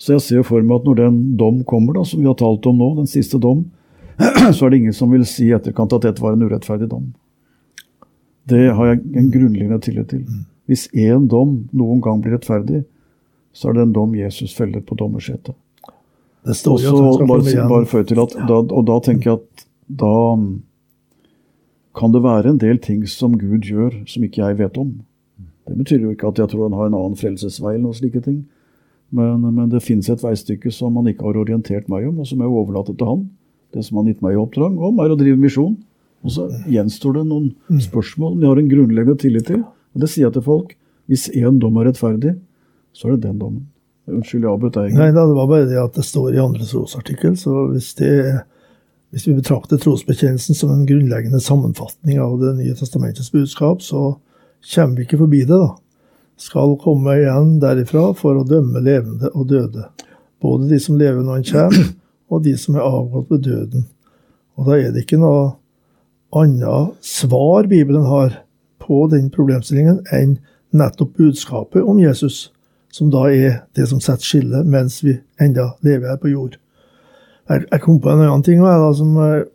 Så 0.00 0.16
jeg 0.16 0.24
ser 0.24 0.44
for 0.48 0.64
meg 0.64 0.80
at 0.80 0.86
når 0.88 1.00
den 1.02 1.16
dom 1.40 1.60
kommer, 1.68 1.98
da, 1.98 2.06
som 2.08 2.22
vi 2.22 2.28
har 2.28 2.38
talt 2.40 2.66
om 2.70 2.78
nå, 2.80 2.94
den 3.02 3.10
siste 3.10 3.40
dom, 3.40 3.66
så 4.56 4.66
er 4.66 4.72
det 4.72 4.78
ingen 4.80 4.96
som 4.96 5.12
vil 5.12 5.26
si 5.28 5.50
i 5.50 5.56
etterkant 5.56 5.92
at 5.96 6.06
dette 6.06 6.24
var 6.24 6.36
en 6.36 6.46
urettferdig 6.46 6.88
dom. 6.88 7.10
Det 8.48 8.70
har 8.76 8.94
jeg 8.94 9.02
en 9.20 9.28
grunnleggende 9.32 9.80
tillit 9.84 10.08
til. 10.12 10.24
Hvis 10.70 10.86
én 10.96 11.28
dom 11.28 11.66
noen 11.76 12.00
gang 12.04 12.22
blir 12.22 12.38
rettferdig, 12.38 12.84
så 13.52 13.70
er 13.70 13.76
det 13.76 13.84
en 13.88 13.94
dom 13.96 14.14
Jesus 14.16 14.54
feller 14.56 14.80
på 14.86 14.96
dommersetet. 14.96 15.56
Det 16.46 16.56
står 16.56 16.80
jo 16.80 16.94
Også 16.96 17.26
bare, 17.28 17.68
bare 17.68 17.88
føye 17.88 18.06
til 18.08 18.20
at 18.22 18.32
da, 18.48 18.62
Og 18.62 18.86
da 18.88 18.96
tenker 19.04 19.30
jeg 19.30 19.40
at 19.42 19.64
da 20.00 20.14
kan 21.98 22.14
det 22.14 22.22
være 22.24 22.54
en 22.54 22.60
del 22.62 22.78
ting 22.80 23.02
som 23.10 23.34
Gud 23.36 23.66
gjør 23.66 23.98
som 24.08 24.24
ikke 24.24 24.40
jeg 24.46 24.58
vet 24.62 24.78
om. 24.80 24.94
Det 25.68 25.76
betyr 25.76 26.06
jo 26.06 26.14
ikke 26.14 26.30
at 26.30 26.38
jeg 26.40 26.52
tror 26.52 26.68
han 26.70 26.78
har 26.78 26.88
en 26.88 26.96
annen 26.96 27.18
frelsesvei 27.18 27.74
eller 27.74 27.90
noen 27.90 27.98
slike 27.98 28.22
ting. 28.24 28.38
Men, 29.10 29.42
men 29.42 29.70
det 29.72 29.82
finnes 29.82 30.08
et 30.12 30.22
veistykke 30.22 30.70
som 30.74 30.96
han 31.00 31.08
ikke 31.10 31.26
har 31.26 31.38
orientert 31.40 31.88
meg 31.90 32.06
om, 32.06 32.20
og 32.22 32.28
som 32.30 32.42
jeg 32.42 32.50
overlater 32.50 32.94
til 32.94 33.08
han. 33.10 33.24
Det 33.74 33.82
som 33.86 33.98
han 33.98 34.06
har 34.06 34.14
gitt 34.14 34.22
meg 34.24 34.36
i 34.36 34.42
oppdrag 34.42 34.76
om, 34.78 35.00
er 35.02 35.14
å 35.14 35.18
drive 35.18 35.38
misjon. 35.40 35.74
Og 36.26 36.34
så 36.34 36.46
gjenstår 36.68 37.18
det 37.18 37.26
noen 37.30 37.80
spørsmål 37.80 38.34
som 38.34 38.44
jeg 38.44 38.52
har 38.52 38.60
en 38.60 38.70
grunnleggende 38.70 39.22
tillit 39.22 39.48
til. 39.50 39.64
Og 39.94 40.04
det 40.04 40.10
sier 40.12 40.28
jeg 40.28 40.36
til 40.36 40.46
folk. 40.46 40.76
Hvis 41.10 41.26
én 41.34 41.58
dom 41.62 41.78
er 41.80 41.90
rettferdig, 41.90 42.36
så 42.94 43.08
er 43.08 43.16
det 43.16 43.26
den 43.26 43.40
dommen. 43.40 43.66
Unnskyld, 44.10 44.44
jeg 44.44 44.50
avbrøt 44.50 44.78
deg. 44.78 44.94
Nei 44.98 45.10
da, 45.14 45.24
det 45.26 45.36
var 45.36 45.50
bare 45.50 45.68
det 45.70 45.78
at 45.80 45.98
det 45.98 46.06
står 46.06 46.34
i 46.34 46.42
andre 46.42 46.66
trosartikkel, 46.66 47.36
så 47.38 47.66
hvis, 47.70 47.92
det, 47.98 48.10
hvis 49.14 49.26
vi 49.28 49.36
betrakter 49.38 49.80
trosbekjennelsen 49.80 50.58
som 50.58 50.72
en 50.74 50.86
grunnleggende 50.88 51.42
sammenfatning 51.42 52.18
av 52.22 52.38
Det 52.42 52.56
nye 52.58 52.78
testamentets 52.78 53.30
budskap, 53.34 53.84
så 53.86 54.16
kommer 54.74 54.98
vi 54.98 55.06
ikke 55.06 55.20
forbi 55.22 55.44
det, 55.44 55.56
da. 55.56 55.70
Skal 56.40 56.76
komme 56.80 57.18
igjen 57.20 57.58
derifra 57.60 58.10
for 58.16 58.40
å 58.40 58.46
dømme 58.48 58.80
levende 58.84 59.28
og 59.34 59.48
døde. 59.50 59.88
Både 60.40 60.70
de 60.70 60.78
som 60.80 60.96
lever 60.96 61.20
når 61.20 61.40
han 61.40 61.48
kommer, 61.50 61.90
og 62.30 62.44
de 62.46 62.54
som 62.56 62.78
er 62.78 62.86
avgått 62.86 63.32
ved 63.32 63.42
døden. 63.44 63.88
Og 64.56 64.70
da 64.70 64.78
er 64.78 64.94
det 64.94 65.04
ikke 65.04 65.20
noe 65.20 65.50
annet 66.36 66.96
svar 67.04 67.68
Bibelen 67.68 68.06
har 68.08 68.38
på 68.80 69.04
den 69.10 69.28
problemstillingen 69.34 70.00
enn 70.14 70.38
nettopp 70.70 71.16
budskapet 71.18 71.82
om 71.82 71.98
Jesus, 72.00 72.48
som 72.92 73.10
da 73.10 73.26
er 73.30 73.62
det 73.76 73.88
som 73.90 74.00
setter 74.02 74.26
skillet 74.26 74.66
mens 74.66 75.00
vi 75.04 75.16
enda 75.42 75.72
lever 75.86 76.12
her 76.12 76.20
på 76.22 76.30
jord. 76.32 76.56
Jeg, 77.50 77.66
jeg 77.66 77.82
kom 77.82 77.98
på 78.02 78.12
en 78.12 78.22
annen 78.22 78.46
ting 78.46 78.60
jeg, 78.62 78.82
da, 78.84 78.92
som 78.94 79.16
eh, 79.18 79.48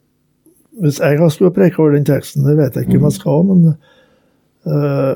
Hvis 0.75 0.97
jeg 0.99 1.31
skulle 1.31 1.55
preke 1.55 1.79
over 1.79 1.93
den 1.95 2.03
teksten, 2.03 2.43
det 2.43 2.57
vet 2.57 2.75
jeg 2.75 2.83
ikke 2.83 2.97
om 2.99 3.05
jeg 3.07 3.15
skal, 3.15 3.45
men 3.47 3.61
eh, 4.67 5.13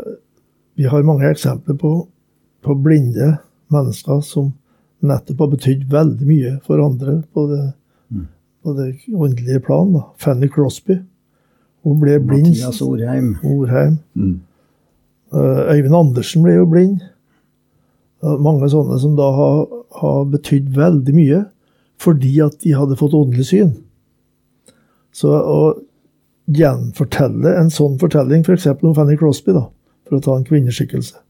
vi 0.80 0.88
har 0.88 1.04
mange 1.04 1.28
eksempler 1.28 1.76
på, 1.76 1.89
på 2.63 2.74
blinde 2.80 3.34
mennesker 3.68 4.22
som 4.24 4.54
nettopp 5.04 5.42
har 5.44 5.50
betydd 5.52 5.82
veldig 5.92 6.28
mye 6.28 6.52
for 6.63 6.80
andre 6.80 7.18
på 7.36 7.44
det, 7.50 7.63
på 8.63 8.76
det 8.78 8.86
åndelige 9.12 9.60
plan. 9.65 9.92
Da. 9.98 10.06
Fanny 10.24 10.48
Crosby. 10.48 11.02
Hun 11.84 12.00
ble 12.00 12.15
blind. 12.24 12.54
Mathias 12.54 12.80
Orheim. 12.86 13.34
Orheim. 13.44 13.98
Mm. 14.15 14.38
Eh, 15.34 15.60
Øyvind 15.76 15.98
Andersen 16.00 16.46
ble 16.46 16.54
jo 16.56 16.70
blind. 16.72 17.04
Er 18.24 18.39
mange 18.44 18.70
sånne 18.72 19.02
som 19.04 19.18
da 19.20 19.28
har, 19.36 19.65
har 20.00 20.22
betydd 20.32 20.72
veldig 20.78 21.15
mye 21.18 21.42
fordi 22.00 22.38
at 22.39 22.56
de 22.63 22.72
hadde 22.72 22.96
fått 22.96 23.18
åndelig 23.20 23.50
syn. 23.50 23.74
Så 25.12 25.36
å 25.36 25.60
gjenfortelle 26.56 27.52
en 27.60 27.68
sånn 27.74 28.00
fortelling, 28.00 28.48
f.eks. 28.48 28.70
om 28.80 28.96
Fanny 28.96 29.18
Crosby, 29.20 29.52
da, 29.58 29.65
for 30.10 30.17
å 30.17 30.24
ta 30.26 30.36
en 30.36 30.48
kvinneskikkelse, 30.48 31.22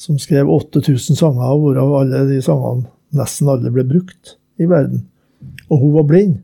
som 0.00 0.18
skrev 0.20 0.48
8000 0.50 1.18
sanger, 1.20 1.56
hvorav 1.60 1.96
alle 2.00 2.24
de 2.30 2.40
sangene, 2.44 2.88
nesten 3.16 3.50
alle, 3.52 3.72
ble 3.74 3.84
brukt 3.86 4.36
i 4.60 4.68
verden. 4.70 5.04
Og 5.68 5.84
hun 5.84 5.98
var 5.98 6.08
blind. 6.08 6.38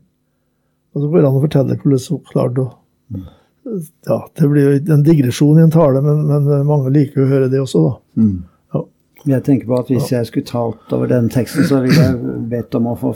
Og 0.93 1.03
så 1.03 1.09
går 1.09 1.21
det 1.21 1.29
an 1.29 1.39
å 1.39 1.43
fortelle 1.43 1.79
hvordan 1.81 2.05
hun 2.09 2.27
klarte 2.31 2.63
å 2.65 2.69
ja, 4.05 4.29
Det 4.35 4.47
blir 4.47 4.63
jo 4.63 4.93
en 4.93 5.03
digresjon 5.03 5.59
i 5.59 5.65
en 5.65 5.71
tale, 5.71 6.01
men, 6.01 6.21
men 6.27 6.67
mange 6.67 6.91
liker 6.93 7.21
jo 7.21 7.25
å 7.27 7.31
høre 7.31 7.49
det 7.51 7.59
også, 7.61 7.83
da. 7.83 8.21
Mm. 8.21 8.37
Ja. 8.73 8.83
Jeg 9.33 9.43
tenker 9.47 9.71
på 9.71 9.79
at 9.81 9.91
Hvis 9.91 10.11
jeg 10.13 10.29
skulle 10.29 10.47
talt 10.47 10.93
over 10.95 11.11
den 11.11 11.27
teksten, 11.33 11.67
så 11.67 11.81
ville 11.83 12.05
jeg 12.05 12.37
bedt 12.51 12.77
om 12.79 12.87
å 12.91 12.95
få 12.99 13.13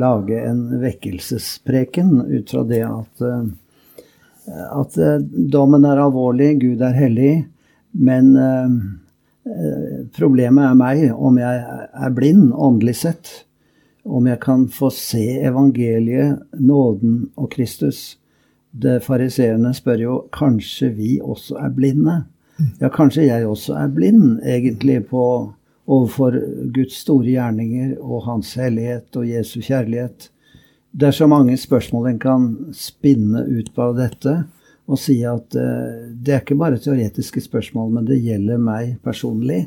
lage 0.00 0.38
en 0.46 0.62
vekkelsespreken 0.82 2.20
ut 2.30 2.54
fra 2.54 2.64
det 2.68 2.84
at, 2.86 3.24
eh, 3.26 4.60
at 4.78 5.00
eh, 5.00 5.16
dommen 5.56 5.86
er 5.88 6.02
alvorlig, 6.04 6.52
Gud 6.62 6.84
er 6.86 6.94
hellig, 6.96 7.32
men 7.92 8.36
eh, 8.36 8.74
problemet 10.16 10.70
er 10.70 10.78
meg 10.78 11.04
om 11.12 11.38
jeg 11.40 11.62
er 12.06 12.16
blind 12.16 12.50
åndelig 12.54 12.96
sett. 13.02 13.30
Om 14.04 14.26
jeg 14.30 14.40
kan 14.42 14.66
få 14.72 14.90
se 14.94 15.24
evangeliet, 15.44 16.40
nåden 16.56 17.30
og 17.36 17.50
Kristus. 17.52 18.16
Det 18.70 19.00
Fariseerne 19.04 19.74
spør 19.76 20.04
jo 20.04 20.18
kanskje 20.32 20.92
vi 20.96 21.16
også 21.20 21.58
er 21.60 21.72
blinde. 21.74 22.20
Ja, 22.80 22.90
kanskje 22.92 23.26
jeg 23.26 23.46
også 23.48 23.74
er 23.80 23.88
blind, 23.92 24.40
egentlig, 24.44 25.06
på, 25.08 25.24
overfor 25.90 26.36
Guds 26.74 27.00
store 27.02 27.32
gjerninger 27.32 27.96
og 28.00 28.24
Hans 28.28 28.54
hellighet 28.60 29.16
og 29.16 29.28
Jesu 29.28 29.60
kjærlighet. 29.64 30.28
Det 30.92 31.08
er 31.08 31.16
så 31.16 31.26
mange 31.30 31.56
spørsmål 31.56 32.10
en 32.10 32.18
kan 32.22 32.46
spinne 32.76 33.44
ut 33.48 33.70
på 33.74 33.90
dette 33.98 34.42
og 34.88 34.98
si 34.98 35.20
at 35.28 35.56
uh, 35.58 36.10
det 36.14 36.34
er 36.34 36.44
ikke 36.44 36.58
bare 36.60 36.80
teoretiske 36.82 37.42
spørsmål, 37.44 37.92
men 37.96 38.08
det 38.08 38.22
gjelder 38.22 38.60
meg 38.62 38.96
personlig. 39.04 39.66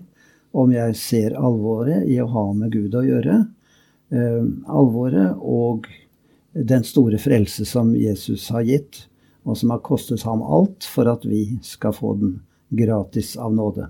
Om 0.53 0.69
jeg 0.69 0.95
ser 0.99 1.33
alvoret 1.33 2.05
i 2.05 2.19
å 2.21 2.29
ha 2.29 2.43
med 2.53 2.73
Gud 2.75 2.93
å 2.93 3.01
gjøre. 3.05 3.39
Uh, 4.13 4.45
alvoret 4.69 5.39
og 5.39 5.87
den 6.53 6.85
store 6.85 7.17
frelse 7.17 7.65
som 7.65 7.95
Jesus 7.97 8.49
har 8.53 8.61
gitt, 8.67 9.07
og 9.43 9.57
som 9.57 9.73
har 9.73 9.81
kostet 9.83 10.21
ham 10.27 10.43
alt 10.45 10.85
for 10.87 11.09
at 11.09 11.25
vi 11.25 11.57
skal 11.65 11.95
få 11.97 12.13
den 12.19 12.37
gratis 12.73 13.35
av 13.37 13.55
nåde. 13.55 13.89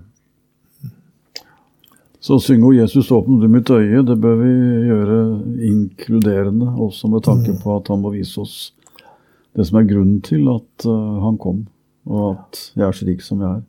Så 2.24 2.40
synger 2.40 2.66
'O 2.66 2.72
Jesus, 2.72 3.10
åpne 3.10 3.40
du 3.40 3.48
mitt 3.48 3.70
øye', 3.70 4.06
det 4.06 4.16
bør 4.16 4.36
vi 4.36 4.52
gjøre 4.88 5.18
inkluderende, 5.60 6.66
også 6.80 7.08
med 7.08 7.22
tanke 7.22 7.52
på 7.62 7.76
at 7.76 7.88
han 7.88 8.00
må 8.00 8.14
vise 8.14 8.40
oss 8.40 8.72
det 9.54 9.66
som 9.68 9.78
er 9.78 9.88
grunnen 9.88 10.18
til 10.24 10.48
at 10.50 10.86
uh, 10.88 11.22
han 11.22 11.38
kom, 11.40 11.64
og 12.10 12.34
at 12.34 12.60
jeg 12.74 12.86
er 12.86 12.96
så 12.96 13.08
rik 13.08 13.22
som 13.24 13.42
jeg 13.44 13.60
er. 13.60 13.62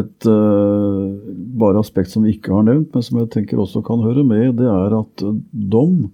Et 0.00 0.26
uh, 0.26 1.14
bare 1.60 1.82
aspekt 1.82 2.10
som 2.10 2.24
vi 2.26 2.34
ikke 2.34 2.54
har 2.54 2.64
nevnt, 2.66 2.94
men 2.94 3.04
som 3.04 3.20
jeg 3.20 3.30
tenker 3.34 3.60
også 3.62 3.84
kan 3.86 4.02
høre 4.02 4.24
med, 4.26 4.56
det 4.58 4.66
er 4.70 4.96
at 4.98 5.22
eh, 5.22 5.36
dom 5.52 6.08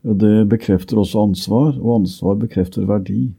det 0.00 0.48
bekrefter 0.48 1.00
også 1.00 1.22
ansvar, 1.28 1.74
og 1.78 2.00
ansvar 2.00 2.38
bekrefter 2.40 2.86
verdi. 2.88 3.30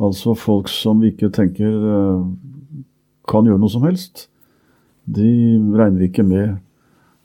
Altså 0.00 0.34
folk 0.38 0.70
som 0.70 1.02
vi 1.02 1.12
ikke 1.12 1.30
tenker 1.34 1.70
uh, 1.70 2.26
kan 3.30 3.46
gjøre 3.46 3.60
noe 3.60 3.72
som 3.72 3.84
helst, 3.86 4.28
de 5.10 5.30
regner 5.74 5.98
vi 6.00 6.10
ikke 6.10 6.26
med. 6.26 6.58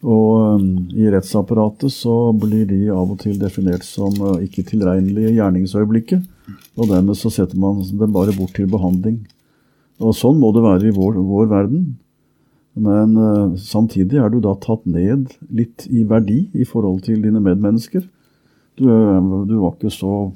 Og 0.06 0.60
um, 0.60 0.66
i 0.94 1.08
rettsapparatet 1.10 1.90
så 1.90 2.30
blir 2.38 2.68
de 2.70 2.84
av 2.94 3.10
og 3.10 3.18
til 3.24 3.40
definert 3.42 3.86
som 3.88 4.14
uh, 4.22 4.38
ikke 4.44 4.66
tilregnelige 4.70 5.32
i 5.32 5.38
gjerningsøyeblikket. 5.40 6.26
Og 6.78 6.92
dermed 6.92 7.18
så 7.18 7.32
setter 7.34 7.58
man 7.58 7.82
dem 7.82 8.14
bare 8.14 8.36
bort 8.38 8.54
til 8.58 8.70
behandling. 8.70 9.24
Og 10.04 10.14
sånn 10.14 10.38
må 10.38 10.52
det 10.54 10.66
være 10.66 10.92
i 10.92 10.94
vår, 10.94 11.18
vår 11.26 11.50
verden. 11.50 11.88
Men 12.76 13.16
uh, 13.18 13.56
samtidig 13.58 14.20
er 14.22 14.30
du 14.30 14.42
da 14.44 14.54
tatt 14.62 14.86
ned 14.86 15.32
litt 15.50 15.88
i 15.90 16.04
verdi 16.06 16.44
i 16.54 16.68
forhold 16.68 17.02
til 17.08 17.24
dine 17.24 17.42
medmennesker. 17.42 18.06
Du, 18.78 18.86
uh, 18.86 19.42
du 19.48 19.58
var 19.58 19.74
ikke 19.74 19.94
så 19.96 20.28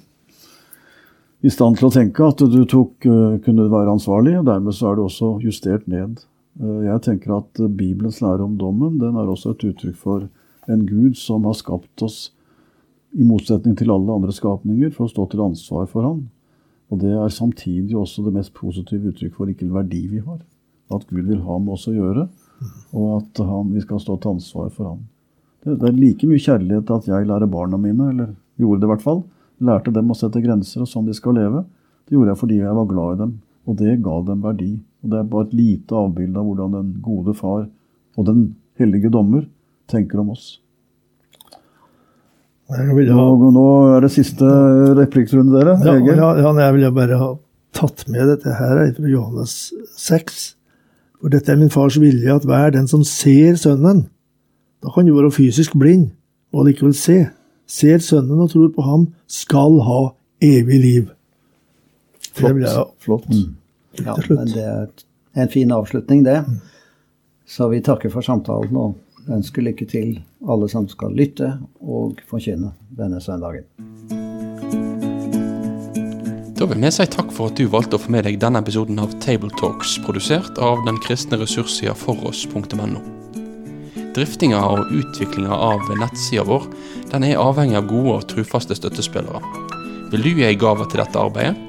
i 1.45 1.51
stand 1.53 1.77
til 1.79 1.87
å 1.87 1.93
tenke 1.93 2.25
at 2.25 2.41
du 2.41 2.63
tok, 2.67 2.95
uh, 3.05 3.37
kunne 3.43 3.69
være 3.69 3.93
ansvarlig, 3.99 4.39
og 4.39 4.49
dermed 4.49 4.75
så 4.75 4.89
er 4.89 4.97
du 4.97 5.05
også 5.05 5.35
justert 5.43 5.85
ned. 5.91 6.23
Eh, 6.59 6.81
Jeg 6.85 7.01
tenker 7.01 7.37
at 7.37 7.61
Bibelens 7.77 8.21
lære 8.21 8.43
om 8.43 8.57
dommen 8.57 8.99
den 8.99 9.15
er 9.15 9.29
også 9.29 9.55
et 9.55 9.63
uttrykk 9.71 9.95
for 9.95 10.27
en 10.69 10.85
Gud 10.85 11.15
som 11.17 11.45
har 11.45 11.57
skapt 11.57 12.03
oss, 12.03 12.31
i 13.17 13.25
motsetning 13.25 13.73
til 13.73 13.89
alle 13.89 14.13
andre 14.13 14.31
skapninger, 14.31 14.91
for 14.93 15.07
å 15.07 15.09
stå 15.09 15.23
til 15.31 15.41
ansvar 15.41 15.87
for 15.89 16.05
Han. 16.05 16.27
Og 16.89 16.99
det 17.01 17.11
er 17.13 17.33
samtidig 17.33 17.95
også 17.97 18.23
det 18.25 18.33
mest 18.33 18.53
positive 18.57 19.11
uttrykk 19.11 19.35
for 19.35 19.49
hvilken 19.49 19.71
verdi 19.73 20.03
vi 20.09 20.21
har. 20.25 20.39
At 20.93 21.05
Gud 21.09 21.27
vil 21.29 21.41
ha 21.45 21.57
med 21.61 21.75
oss 21.75 21.87
å 21.89 21.93
gjøre, 21.93 22.27
og 22.97 23.09
at 23.19 23.41
han, 23.45 23.73
vi 23.75 23.83
skal 23.83 24.01
stå 24.01 24.17
til 24.17 24.37
ansvar 24.37 24.71
for 24.73 24.91
ham. 24.91 25.03
Det, 25.61 25.75
det, 25.75 25.91
er 25.91 25.99
like 25.99 26.27
mye 26.27 26.41
kjærlighet 26.41 26.89
at 26.95 27.09
jeg 27.11 27.27
lærer 27.29 27.51
barna 27.51 27.77
mine, 27.77 28.09
eller 28.13 28.31
gjorde 28.57 28.81
det 28.81 28.89
i 28.89 28.91
hvert 28.93 29.05
fall. 29.05 29.21
Lærte 29.69 29.93
dem 29.93 30.09
å 30.09 30.17
sette 30.17 30.41
grenser 30.41 30.81
og 30.81 30.89
sånn 30.89 31.05
de 31.05 31.13
skal 31.13 31.37
leve. 31.37 31.61
Det 32.07 32.17
gjorde 32.17 32.33
jeg 32.33 32.41
fordi 32.41 32.57
jeg 32.63 32.77
var 32.79 32.89
glad 32.89 33.13
i 33.13 33.21
dem, 33.21 33.35
og 33.69 33.77
det 33.77 33.99
ga 34.03 34.15
dem 34.25 34.41
verdi. 34.43 34.71
Og 35.03 35.11
Det 35.11 35.19
er 35.19 35.29
bare 35.31 35.47
et 35.47 35.53
lite 35.53 35.95
avbilde 35.95 36.39
av 36.39 36.47
hvordan 36.47 36.73
den 36.75 36.89
gode 37.05 37.35
far 37.37 37.67
og 38.17 38.25
den 38.25 38.55
hellige 38.79 39.11
dommer 39.13 39.45
tenker 39.89 40.19
om 40.19 40.33
oss. 40.33 40.57
Og 42.69 43.45
nå, 43.53 43.67
er 43.95 44.03
det 44.05 44.11
siste 44.13 44.45
replikkrunde, 44.97 45.55
dere. 45.55 45.77
Ja, 45.81 45.95
ja, 45.97 46.31
ja, 46.37 46.51
jeg 46.53 46.75
ville 46.75 46.91
bare 46.93 47.17
ha 47.17 47.29
tatt 47.73 48.05
med 48.09 48.27
dette 48.29 48.53
her 48.59 48.83
fra 48.93 49.09
Johannes 49.09 49.55
6. 49.97 50.43
For 51.19 51.33
dette 51.33 51.51
er 51.51 51.59
min 51.59 51.73
fars 51.73 51.97
vilje, 51.99 52.29
at 52.29 52.45
hver 52.45 52.75
den 52.75 52.87
som 52.87 53.03
ser 53.03 53.57
Sønnen 53.59 54.05
Da 54.79 54.93
kan 54.93 55.07
du 55.07 55.15
være 55.15 55.31
fysisk 55.33 55.73
blind 55.75 56.11
og 56.53 56.69
likevel 56.69 56.93
se. 56.95 57.25
Ser 57.67 57.99
Sønnen 58.05 58.39
og 58.39 58.53
tror 58.53 58.69
på 58.75 58.85
ham, 58.85 59.07
skal 59.27 59.81
ha 59.83 60.01
evig 60.41 60.79
liv. 60.79 61.09
Flott. 62.33 62.61
Ja, 62.61 62.85
flott. 62.99 63.29
Mm. 63.29 63.55
Ja, 64.05 64.15
men 64.29 64.51
det 64.53 64.63
er 64.63 64.87
en 65.33 65.49
fin 65.49 65.71
avslutning, 65.71 66.23
det. 66.23 66.43
Mm. 66.47 66.59
Så 67.49 67.67
vi 67.69 67.81
takker 67.81 68.11
for 68.13 68.21
samtalen 68.21 68.77
og 68.77 68.97
ønsker 69.29 69.65
lykke 69.65 69.87
til 69.89 70.19
alle 70.47 70.69
som 70.71 70.87
skal 70.89 71.15
lytte 71.17 71.55
og 71.81 72.21
forkynne 72.29 72.71
denne 72.97 73.21
søndagen. 73.21 73.65
Da 76.59 76.67
vil 76.67 76.81
vi 76.83 76.91
si 76.91 77.05
takk 77.07 77.29
for 77.31 77.47
at 77.47 77.55
du 77.55 77.69
valgte 77.71 77.95
å 77.95 78.01
få 78.03 78.11
med 78.11 78.25
deg 78.27 78.39
denne 78.41 78.59
episoden 78.59 78.99
av 78.99 79.13
Tabletalks, 79.23 79.95
produsert 80.03 80.59
av 80.59 80.81
den 80.85 80.99
kristne 81.05 81.39
ressurssida 81.39 81.95
foross.no. 81.95 82.99
Driftinga 84.17 84.59
og 84.67 84.91
utviklinga 84.91 85.55
av 85.55 85.85
nettsida 86.01 86.43
vår 86.43 86.67
den 87.13 87.29
er 87.29 87.39
avhengig 87.39 87.79
av 87.79 87.87
gode 87.87 88.17
og 88.17 88.27
trufaste 88.33 88.75
støttespillere. 88.75 89.39
Vil 90.11 90.25
du 90.25 90.31
gi 90.33 90.47
ei 90.49 90.57
gave 90.59 90.89
til 90.89 90.99
dette 90.99 91.21
arbeidet? 91.21 91.68